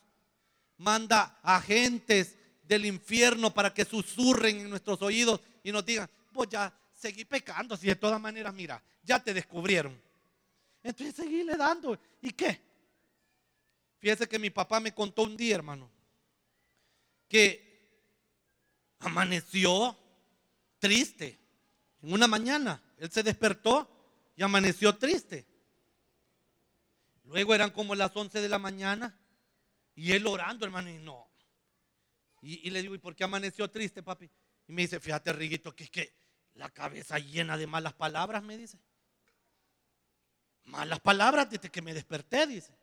[0.77, 6.73] Manda agentes del infierno para que susurren en nuestros oídos y nos digan, pues ya
[6.91, 9.95] seguí pecando, si de todas maneras, mira, ya te descubrieron.
[10.81, 11.99] Entonces seguíle dando.
[12.19, 12.72] ¿Y qué?
[14.03, 15.89] Fíjese que mi papá me contó un día, hermano,
[17.29, 17.87] que
[18.99, 19.97] amaneció
[20.77, 21.39] triste.
[22.01, 23.89] En una mañana, él se despertó
[24.35, 25.47] y amaneció triste.
[27.23, 29.17] Luego eran como las 11 de la mañana
[29.95, 31.31] y él orando, hermano, y no,
[32.41, 34.29] y, le digo, ¿y por qué amaneció triste, papi?
[34.67, 36.13] Y me dice, fíjate, Riguito, que es que
[36.55, 38.77] la cabeza llena de malas palabras, me dice.
[40.65, 42.82] Malas palabras desde que me desperté, dice.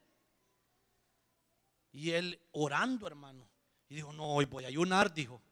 [1.93, 3.49] Y él orando, hermano.
[3.89, 5.43] Y dijo, no, hoy voy a ayunar, dijo.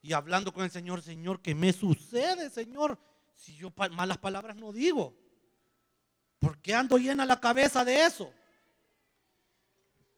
[0.00, 2.98] Y hablando con el Señor, Señor, ¿qué me sucede, Señor?
[3.34, 5.16] Si yo malas palabras no digo.
[6.38, 8.32] ¿Por qué ando llena la cabeza de eso?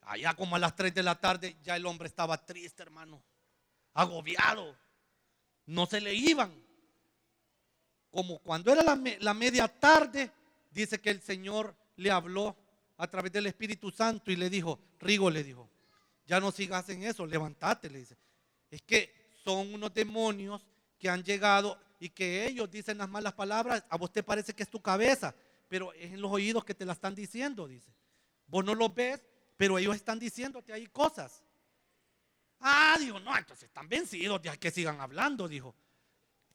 [0.03, 3.22] Allá como a las 3 de la tarde ya el hombre estaba triste, hermano.
[3.95, 4.76] Agobiado.
[5.66, 6.53] No se le iban.
[8.11, 10.32] Como cuando era la, media tarde,
[10.70, 12.57] dice que el Señor le habló
[13.01, 15.70] a través del Espíritu Santo y le dijo, Rigo le dijo,
[16.26, 18.16] ya no sigas en eso, levántate, le dice.
[18.70, 20.66] Es que son unos demonios
[20.98, 24.62] que han llegado y que ellos dicen las malas palabras, a vos te parece que
[24.62, 25.34] es tu cabeza,
[25.66, 27.90] pero es en los oídos que te la están diciendo, dice.
[28.46, 29.22] Vos no los ves,
[29.57, 31.42] pero ellos están diciéndote ahí cosas.
[32.61, 35.74] Ah, dijo, no, entonces están vencidos, ya que sigan hablando, dijo.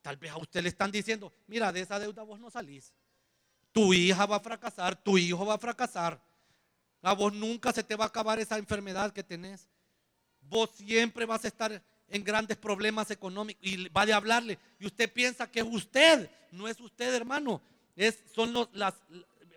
[0.03, 2.93] Tal vez a usted le están diciendo, mira, de esa deuda vos no salís.
[3.71, 6.23] Tu hija va a fracasar, tu hijo va a fracasar.
[7.05, 9.69] A vos nunca se te va a acabar esa enfermedad que tenés.
[10.41, 14.57] Vos siempre vas a estar en grandes problemas económicos y va de hablarle.
[14.79, 17.61] Y usted piensa que es usted, no es usted, hermano.
[17.95, 18.95] Es, son los, las,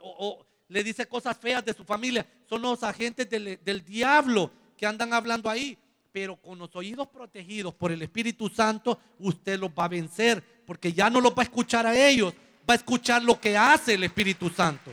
[0.03, 2.27] o, le dice cosas feas de su familia.
[2.47, 5.79] Son los agentes del, del diablo que andan hablando ahí
[6.11, 10.93] pero con los oídos protegidos por el Espíritu Santo, usted los va a vencer, porque
[10.93, 12.35] ya no los va a escuchar a ellos,
[12.69, 14.91] va a escuchar lo que hace el Espíritu Santo.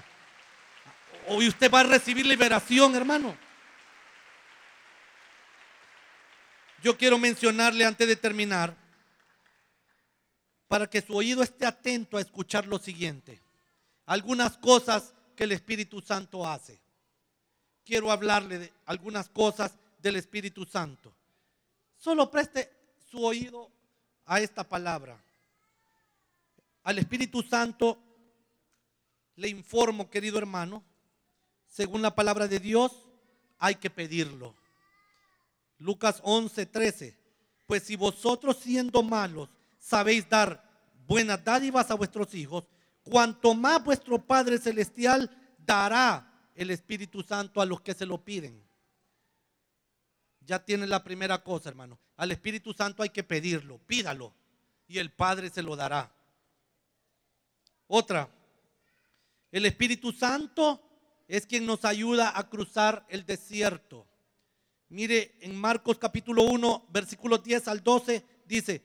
[1.28, 3.36] Hoy usted va a recibir liberación, hermano.
[6.84, 8.76] Yo quiero mencionarle antes de terminar,
[10.68, 13.42] para que su oído esté atento a escuchar lo siguiente.
[14.06, 16.80] Algunas cosas que el Espíritu Santo hace.
[17.84, 21.16] Quiero hablarle de algunas cosas del Espíritu Santo.
[21.98, 22.72] Solo preste
[23.10, 23.72] su oído
[24.26, 25.20] a esta palabra.
[26.84, 27.98] Al Espíritu Santo
[29.38, 30.84] le informo, querido hermano,
[31.76, 32.92] según la palabra de Dios,
[33.58, 34.56] hay que pedirlo.
[35.78, 37.18] Lucas 11, 13.
[37.66, 39.50] Pues si vosotros siendo malos
[39.80, 40.64] sabéis dar
[41.06, 42.64] buenas dádivas a vuestros hijos,
[43.04, 48.66] cuanto más vuestro Padre Celestial dará el Espíritu Santo a los que se lo piden
[50.46, 52.00] ya tiene la primera cosa, hermano.
[52.18, 54.34] Al Espíritu Santo hay que pedirlo, pídalo
[54.88, 56.12] y el Padre se lo dará.
[57.88, 58.30] Otra,
[59.52, 60.85] el Espíritu Santo
[61.28, 64.08] es quien nos ayuda a cruzar el desierto.
[64.90, 68.82] Mire, en Marcos capítulo 1, versículos 10 al 12, dice,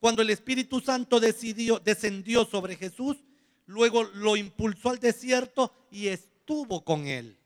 [0.00, 3.18] cuando el Espíritu Santo decidió, descendió sobre Jesús,
[3.66, 7.38] luego lo impulsó al desierto y estuvo con él.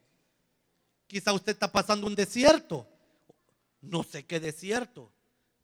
[1.06, 2.88] Quizá usted está pasando un desierto
[3.86, 5.12] no sé qué desierto,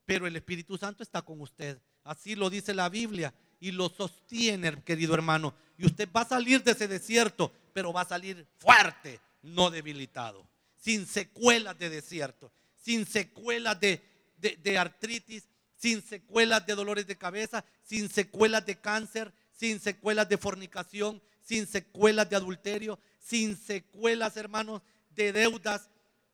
[0.05, 1.81] pero el Espíritu Santo está con usted.
[2.05, 5.55] Así lo dice la Biblia y lo sostiene, querido hermano.
[5.79, 10.47] Y usted va a salir de ese desierto, pero va a salir fuerte, no debilitado,
[10.77, 15.45] sin secuelas de desierto, sin secuelas de, artritis,
[15.77, 21.67] sin secuelas de dolores de cabeza, sin secuelas de cáncer, sin secuelas de fornicación, sin
[21.67, 25.89] secuelas de adulterio, sin secuelas, hermanos, de deudas,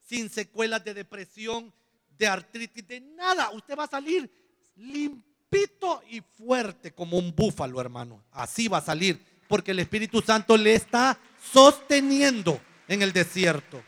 [0.06, 1.72] sin secuelas de depresión,
[2.18, 3.50] de artritis, de nada.
[3.50, 4.30] Usted va a salir
[4.76, 8.24] limpito y fuerte como un búfalo, hermano.
[8.30, 13.82] Así va a salir, porque el Espíritu Santo le está sosteniendo en el desierto.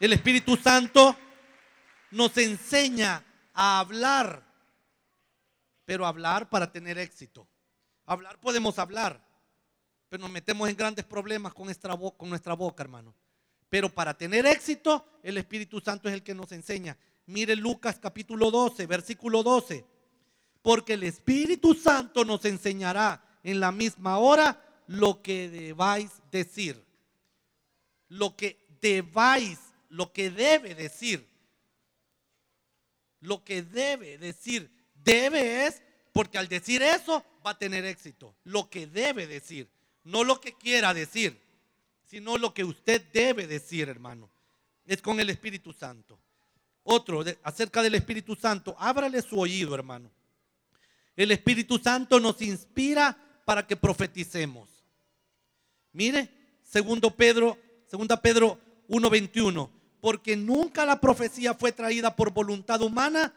[0.00, 1.16] El Espíritu Santo
[2.10, 3.24] nos enseña
[3.54, 4.42] a hablar,
[5.84, 7.46] pero hablar para tener éxito.
[8.04, 9.24] Hablar podemos hablar,
[10.08, 13.14] pero nos metemos en grandes problemas con nuestra, con nuestra boca, hermano.
[13.68, 16.98] Pero para tener éxito, el Espíritu Santo es el que nos enseña.
[17.26, 19.86] Mire Lucas capítulo 12, versículo 12.
[20.60, 24.60] Porque el Espíritu Santo nos enseñará en la misma hora
[24.92, 26.82] lo que debáis decir.
[28.08, 31.26] Lo que debáis, lo que debe decir.
[33.20, 34.70] Lo que debe decir.
[34.94, 35.82] Debe es,
[36.12, 38.34] porque al decir eso va a tener éxito.
[38.44, 39.68] Lo que debe decir,
[40.04, 41.42] no lo que quiera decir
[42.12, 44.28] sino lo que usted debe decir, hermano.
[44.84, 46.18] Es con el Espíritu Santo.
[46.82, 50.10] Otro, acerca del Espíritu Santo, ábrale su oído, hermano.
[51.16, 53.16] El Espíritu Santo nos inspira
[53.46, 54.68] para que profeticemos.
[55.92, 56.28] Mire,
[56.62, 59.70] segundo Pedro, segunda Pedro 1:21,
[60.00, 63.34] porque nunca la profecía fue traída por voluntad humana,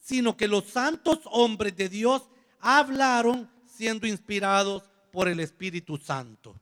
[0.00, 2.22] sino que los santos hombres de Dios
[2.60, 6.60] hablaron siendo inspirados por el Espíritu Santo.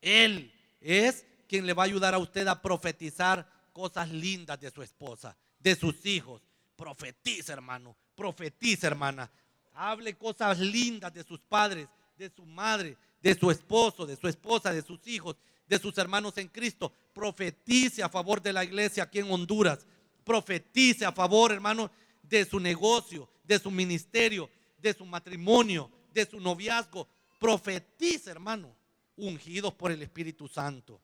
[0.00, 4.82] Él es quien le va a ayudar a usted a profetizar cosas lindas de su
[4.82, 6.42] esposa, de sus hijos.
[6.76, 9.30] Profetiza, hermano, profetiza, hermana.
[9.74, 14.72] Hable cosas lindas de sus padres, de su madre, de su esposo, de su esposa,
[14.72, 16.92] de sus hijos, de sus hermanos en Cristo.
[17.12, 19.86] Profetice a favor de la iglesia aquí en Honduras.
[20.24, 21.90] Profetice a favor, hermano,
[22.22, 27.08] de su negocio, de su ministerio, de su matrimonio, de su noviazgo.
[27.38, 28.82] Profetice, hermano
[29.16, 31.00] ungidos por el Espíritu Santo.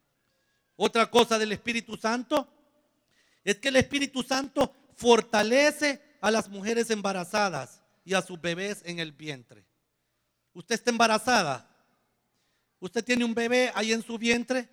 [0.77, 2.49] Otra cosa del Espíritu Santo
[3.45, 8.99] es que el Espíritu Santo fortalece a las mujeres embarazadas y a sus bebés en
[8.99, 9.64] el vientre.
[10.53, 11.68] Usted está embarazada,
[12.81, 14.68] Usted tiene un bebé ahí en su vientre.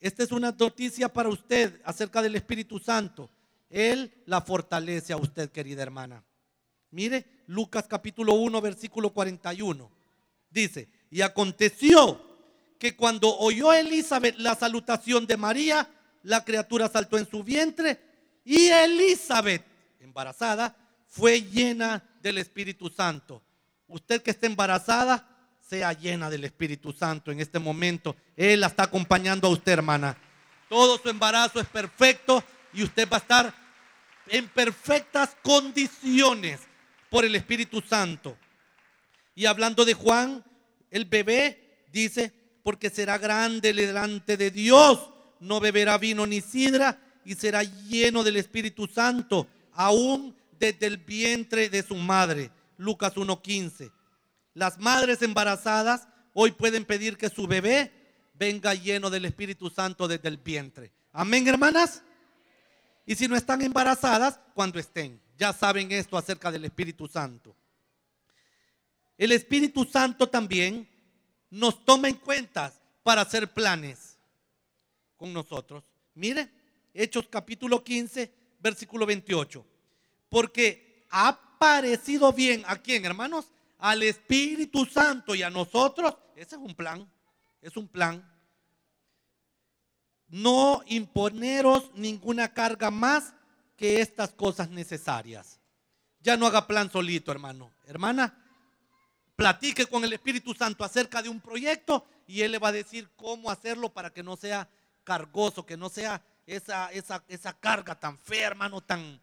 [0.00, 3.30] Esta es una noticia para usted acerca del Espíritu Santo.
[3.70, 6.22] Él la fortalece a usted, querida hermana.
[6.90, 9.90] Mire, Lucas capítulo 1, versículo 41.
[10.50, 12.20] Dice, y aconteció
[12.78, 15.88] que cuando oyó Elizabeth la salutación de María,
[16.22, 18.00] la criatura saltó en su vientre
[18.44, 19.64] y Elizabeth,
[20.00, 20.76] embarazada,
[21.08, 23.42] fue llena del Espíritu Santo.
[23.88, 25.28] Usted que está embarazada,
[25.68, 28.16] sea llena del Espíritu Santo en este momento.
[28.36, 30.16] Él la está acompañando a usted, hermana.
[30.68, 32.42] Todo su embarazo es perfecto
[32.72, 33.54] y usted va a estar
[34.28, 36.60] en perfectas condiciones
[37.10, 38.36] por el Espíritu Santo.
[39.34, 40.44] Y hablando de Juan,
[40.90, 45.10] el bebé dice, porque será grande delante de Dios,
[45.40, 51.68] no beberá vino ni sidra y será lleno del Espíritu Santo, aún desde el vientre
[51.68, 52.50] de su madre.
[52.78, 53.90] Lucas 1.15.
[54.56, 57.92] Las madres embarazadas hoy pueden pedir que su bebé
[58.32, 60.90] venga lleno del Espíritu Santo desde el vientre.
[61.12, 62.02] Amén, hermanas.
[63.04, 65.20] Y si no están embarazadas, cuando estén.
[65.36, 67.54] Ya saben esto acerca del Espíritu Santo.
[69.18, 70.88] El Espíritu Santo también
[71.50, 74.16] nos toma en cuenta para hacer planes
[75.18, 75.84] con nosotros.
[76.14, 76.48] Mire,
[76.94, 79.66] Hechos capítulo 15, versículo 28.
[80.30, 83.52] Porque ha parecido bien a quién, hermanos?
[83.78, 86.14] Al Espíritu Santo y a nosotros.
[86.34, 87.08] Ese es un plan.
[87.62, 88.36] Es un plan
[90.28, 93.32] no imponeros ninguna carga más
[93.76, 95.60] que estas cosas necesarias.
[96.20, 97.72] Ya no haga plan solito, hermano.
[97.86, 98.34] Hermana,
[99.36, 103.08] platique con el Espíritu Santo acerca de un proyecto y Él le va a decir
[103.16, 104.68] cómo hacerlo para que no sea
[105.04, 109.20] cargoso, que no sea esa, esa, esa carga tan fea, hermano, tan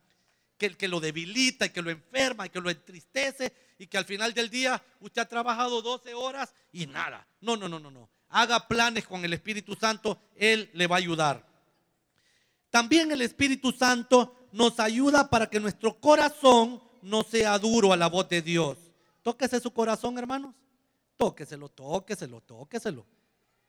[0.57, 4.05] que, que lo debilita y que lo enferma y que lo entristece y que al
[4.05, 7.27] final del día usted ha trabajado 12 horas y nada.
[7.41, 10.99] No, no, no, no, no haga planes con el Espíritu Santo, Él le va a
[10.99, 11.45] ayudar.
[12.71, 18.07] También el Espíritu Santo nos ayuda para que nuestro corazón no sea duro a la
[18.07, 18.77] voz de Dios.
[19.21, 20.55] Tóquese su corazón, hermanos.
[21.15, 23.05] Tóqueselo, tóqueselo, tóqueselo.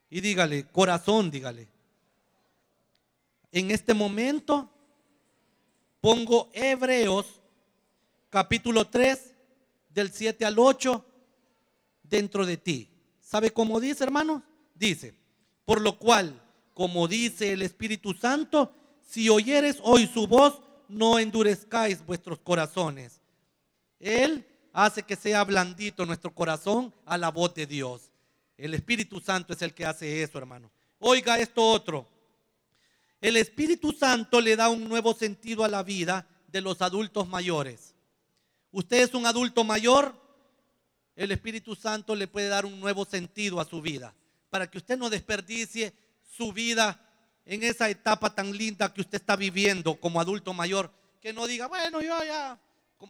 [0.09, 1.69] Y dígale, corazón, dígale.
[3.53, 4.71] En este momento
[6.01, 7.27] pongo Hebreos
[8.31, 9.34] capítulo 3
[9.95, 11.05] del 7 al 8
[12.03, 12.91] dentro de ti.
[13.21, 14.43] ¿Sabe cómo dice, hermanos?
[14.75, 15.15] dice,
[15.65, 16.43] por lo cual,
[16.75, 18.73] como dice el Espíritu Santo,
[19.09, 23.21] si oyeres hoy su voz, no endurezcáis vuestros corazones.
[23.99, 28.11] Él hace que sea blandito nuestro corazón a la voz de Dios.
[28.59, 30.71] El Espíritu Santo es el que hace eso, hermano.
[30.99, 32.07] Oiga esto otro.
[33.21, 37.94] El Espíritu Santo le da un nuevo sentido a la vida de los adultos mayores.
[38.75, 40.21] Usted es un adulto mayor,
[41.15, 44.13] el Espíritu Santo le puede dar un nuevo sentido a su vida
[44.51, 45.95] para que usted no desperdicie
[46.29, 47.01] su vida
[47.45, 50.93] en esa etapa tan linda que usted está viviendo como adulto mayor.
[51.21, 52.59] Que no diga, bueno, yo ya,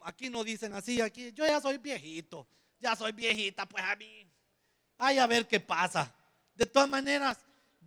[0.03, 2.47] aquí no dicen así, aquí yo ya soy viejito,
[2.79, 4.27] ya soy viejita, pues a mí,
[4.99, 6.15] ay a ver qué pasa.
[6.55, 7.39] De todas maneras,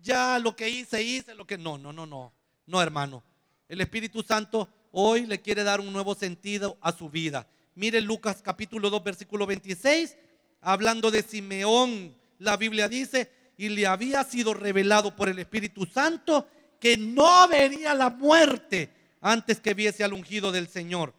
[0.01, 2.33] ya lo que hice, hice lo que no, no, no, no,
[2.65, 3.23] no, hermano.
[3.69, 7.47] El Espíritu Santo hoy le quiere dar un nuevo sentido a su vida.
[7.77, 10.17] Mire Lucas capítulo 2, versículo 26,
[10.61, 16.47] hablando de Simeón, la Biblia dice, y le había sido revelado por el Espíritu Santo
[16.79, 18.89] que no vería la muerte
[19.21, 21.13] antes que viese al ungido del Señor.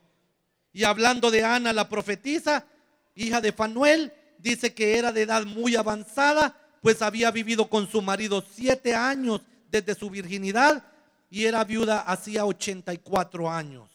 [0.73, 2.67] Y hablando de Ana, la profetisa,
[3.15, 8.03] hija de Fanuel, dice que era de edad muy avanzada, pues había vivido con su
[8.03, 10.85] marido siete años desde su virginidad
[11.31, 13.89] y era viuda hacía 84 años.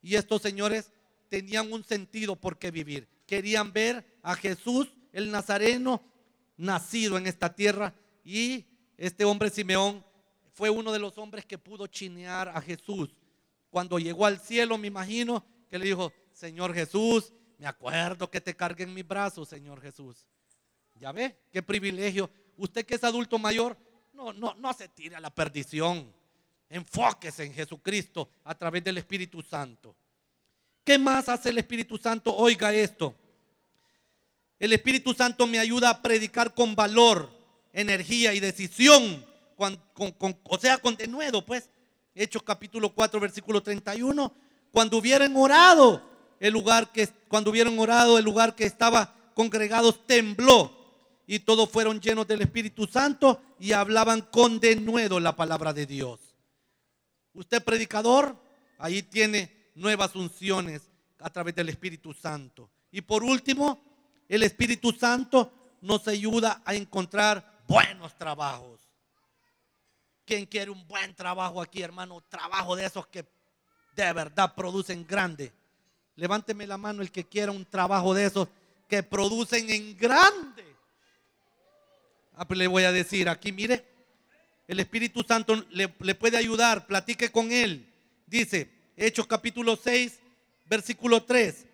[0.00, 0.92] Y estos señores
[1.30, 3.08] tenían un sentido por qué vivir.
[3.26, 6.02] Querían ver a Jesús, el Nazareno,
[6.58, 7.94] nacido en esta tierra.
[8.22, 8.66] Y
[8.98, 10.04] este hombre Simeón
[10.52, 13.16] fue uno de los hombres que pudo chinear a Jesús.
[13.70, 18.56] Cuando llegó al cielo, me imagino que le dijo, Señor Jesús, me acuerdo que te
[18.56, 20.26] cargué en mis brazos, Señor Jesús.
[20.96, 22.28] Ya ve, qué privilegio.
[22.56, 23.78] Usted que es adulto mayor,
[24.12, 26.12] no, no, no se tire a la perdición.
[26.68, 29.94] Enfóquese en Jesucristo a través del Espíritu Santo.
[30.84, 32.34] ¿Qué más hace el Espíritu Santo?
[32.34, 33.14] Oiga esto.
[34.58, 37.30] El Espíritu Santo me ayuda a predicar con valor,
[37.72, 39.24] energía y decisión,
[39.56, 41.70] o sea, con denuedo, pues.
[42.14, 44.34] Hechos capítulo 4, versículo 31.
[44.70, 46.02] Cuando hubieran orado,
[46.40, 50.76] el lugar que, cuando hubieran orado, el lugar que estaba congregados tembló
[51.26, 56.20] y todos fueron llenos del Espíritu Santo y hablaban con denuedo la palabra de Dios.
[57.32, 58.36] Usted predicador,
[58.78, 60.82] ahí tiene nuevas unciones
[61.18, 62.70] a través del Espíritu Santo.
[62.92, 63.80] Y por último,
[64.28, 68.80] el Espíritu Santo nos ayuda a encontrar buenos trabajos.
[70.24, 72.22] ¿Quién quiere un buen trabajo aquí, hermano?
[72.28, 73.24] Trabajo de esos que
[73.96, 75.52] de verdad producen grande.
[76.14, 78.48] Levánteme la mano el que quiera un trabajo de esos
[78.86, 80.64] que producen en grande.
[82.34, 83.84] Ah, pues le voy a decir aquí, mire,
[84.68, 87.92] el Espíritu Santo le, le puede ayudar, platique con él.
[88.26, 90.18] Dice, Hechos capítulo 6,
[90.66, 91.64] versículo 3.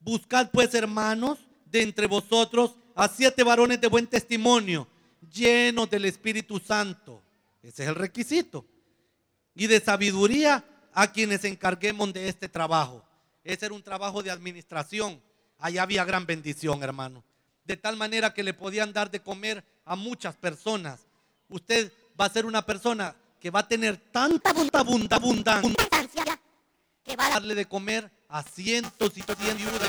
[0.00, 4.88] Buscad pues, hermanos, de entre vosotros a siete varones de buen testimonio,
[5.30, 7.22] llenos del Espíritu Santo.
[7.62, 8.64] Ese es el requisito.
[9.54, 10.64] Y de sabiduría
[10.94, 13.04] a quienes encarguemos de este trabajo.
[13.44, 15.20] Ese era un trabajo de administración.
[15.58, 17.24] Allá había gran bendición, hermano.
[17.66, 21.00] De tal manera que le podían dar de comer a muchas personas.
[21.50, 25.85] Usted va a ser una persona que va a tener tanta abundancia
[27.06, 29.80] que va a darle de comer a cientos y cientos,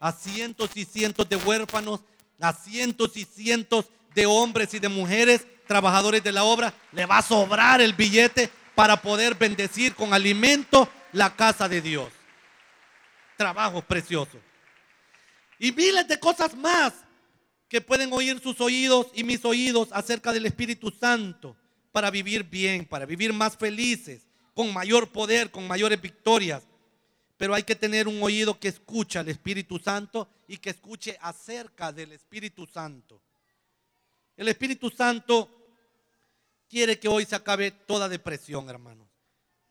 [0.00, 2.00] a cientos y cientos de huérfanos,
[2.40, 7.18] a cientos y cientos de hombres y de mujeres trabajadores de la obra, le va
[7.18, 12.12] a sobrar el billete para poder bendecir con alimento la casa de Dios.
[13.36, 14.38] Trabajo precioso.
[15.60, 16.92] Y miles de cosas más
[17.68, 21.56] que pueden oír sus oídos y mis oídos acerca del Espíritu Santo
[21.92, 24.22] para vivir bien, para vivir más felices,
[24.54, 26.62] con mayor poder, con mayores victorias.
[27.36, 31.92] Pero hay que tener un oído que escucha al Espíritu Santo y que escuche acerca
[31.92, 33.20] del Espíritu Santo.
[34.36, 35.50] El Espíritu Santo
[36.68, 39.08] quiere que hoy se acabe toda depresión, hermanos,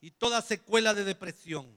[0.01, 1.67] y toda secuela de depresión.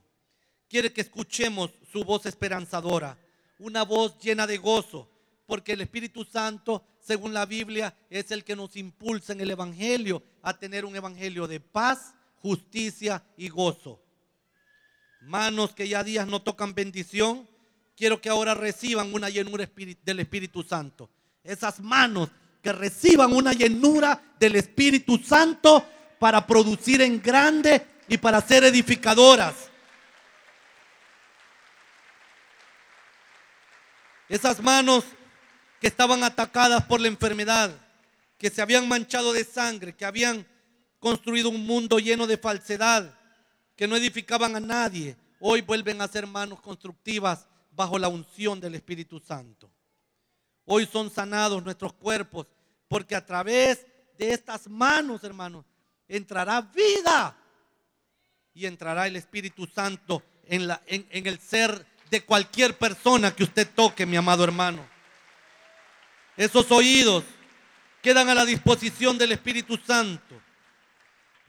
[0.69, 3.17] Quiere que escuchemos su voz esperanzadora,
[3.59, 5.09] una voz llena de gozo,
[5.47, 10.23] porque el Espíritu Santo, según la Biblia, es el que nos impulsa en el Evangelio
[10.43, 14.07] a tener un Evangelio de paz, justicia y gozo
[15.26, 17.49] manos que ya días no tocan bendición,
[17.97, 19.68] quiero que ahora reciban una llenura
[20.05, 21.11] del Espíritu Santo.
[21.43, 22.30] Esas manos
[22.62, 25.84] que reciban una llenura del Espíritu Santo
[26.18, 29.55] para producir en grande y para ser edificadoras.
[34.28, 35.05] Esas manos
[35.80, 37.70] que estaban atacadas por la enfermedad,
[38.39, 40.47] que se habían manchado de sangre, que habían
[40.99, 43.15] construido un mundo lleno de falsedad,
[43.77, 48.75] que no edificaban a nadie, hoy vuelven a ser manos constructivas bajo la unción del
[48.75, 49.71] Espíritu Santo.
[50.65, 52.47] Hoy son sanados nuestros cuerpos
[52.89, 53.87] porque a través
[54.19, 55.67] de estas manos, hermanos,
[56.09, 57.37] entrará vida
[58.55, 63.45] y entrará el Espíritu Santo en, la, en, en el ser de cualquier persona que
[63.45, 64.87] usted toque, mi amado hermano.
[66.37, 67.25] Esos oídos
[68.03, 70.41] quedan a la disposición del Espíritu Santo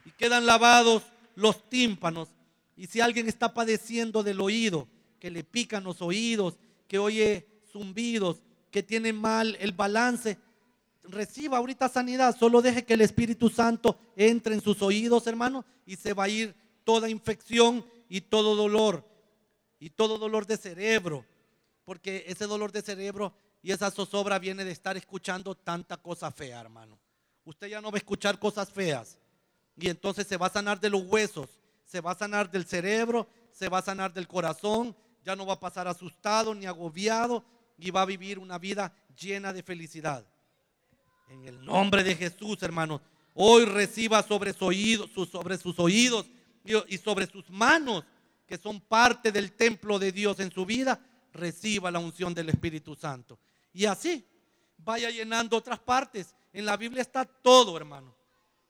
[0.08, 1.02] y quedan lavados
[1.34, 2.30] los tímpanos.
[2.76, 4.88] Y si alguien está padeciendo del oído,
[5.20, 6.56] que le pican los oídos,
[6.86, 8.40] que oye zumbidos,
[8.70, 10.38] que tiene mal el balance,
[11.02, 12.34] reciba ahorita sanidad.
[12.34, 16.28] Solo deje que el Espíritu Santo entre en sus oídos, hermano, y se va a
[16.30, 16.54] ir
[16.84, 19.04] toda infección y todo dolor.
[19.78, 21.26] Y todo dolor de cerebro.
[21.84, 26.62] Porque ese dolor de cerebro y esa zozobra viene de estar escuchando tanta cosa fea,
[26.62, 26.98] hermano.
[27.44, 29.18] Usted ya no va a escuchar cosas feas.
[29.78, 31.48] Y entonces se va a sanar de los huesos,
[31.84, 35.54] se va a sanar del cerebro, se va a sanar del corazón, ya no va
[35.54, 37.44] a pasar asustado ni agobiado
[37.76, 40.26] y va a vivir una vida llena de felicidad.
[41.28, 43.00] En el nombre de Jesús, hermanos,
[43.34, 46.26] hoy reciba sobre, sus oídos, sobre sus oídos
[46.88, 48.04] y sobre sus manos,
[48.46, 51.00] que son parte del templo de Dios en su vida,
[51.32, 53.38] reciba la unción del Espíritu Santo.
[53.72, 54.26] Y así
[54.78, 56.34] vaya llenando otras partes.
[56.52, 58.17] En la Biblia está todo, hermano.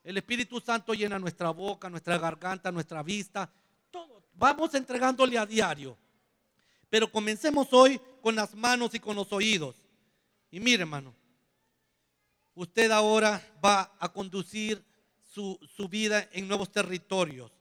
[0.09, 3.53] El Espíritu Santo llena nuestra boca, nuestra garganta, nuestra vista,
[3.91, 4.23] todo.
[4.33, 5.99] Vamos entregándole a diario.
[6.89, 9.77] Pero comencemos hoy con las manos y con los oídos.
[10.51, 11.15] Y mire, hermano,
[12.55, 14.83] usted ahora va a conducir
[15.31, 17.53] su, su vida en nuevos territorios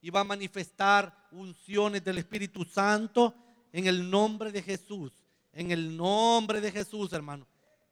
[0.00, 3.34] y va a manifestar unciones del Espíritu Santo
[3.74, 5.12] en el nombre de Jesús.
[5.52, 7.46] En el nombre de Jesús, hermano.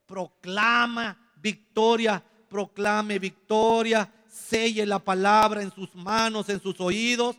[0.06, 7.36] Proclama victoria proclame victoria, selle la palabra en sus manos, en sus oídos,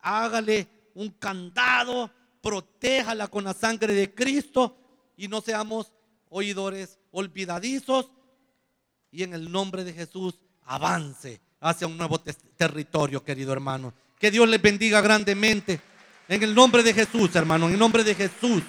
[0.00, 4.76] hágale un candado, protéjala con la sangre de Cristo
[5.16, 5.92] y no seamos
[6.28, 8.10] oidores olvidadizos
[9.10, 13.92] y en el nombre de Jesús avance hacia un nuevo territorio, querido hermano.
[14.18, 15.80] Que Dios les bendiga grandemente.
[16.28, 18.62] En el nombre de Jesús, hermano, en el nombre de Jesús,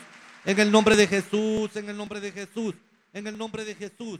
[0.44, 2.76] en el nombre de Jesús, en el nombre de Jesús,
[3.14, 4.20] en el nombre de Jesús.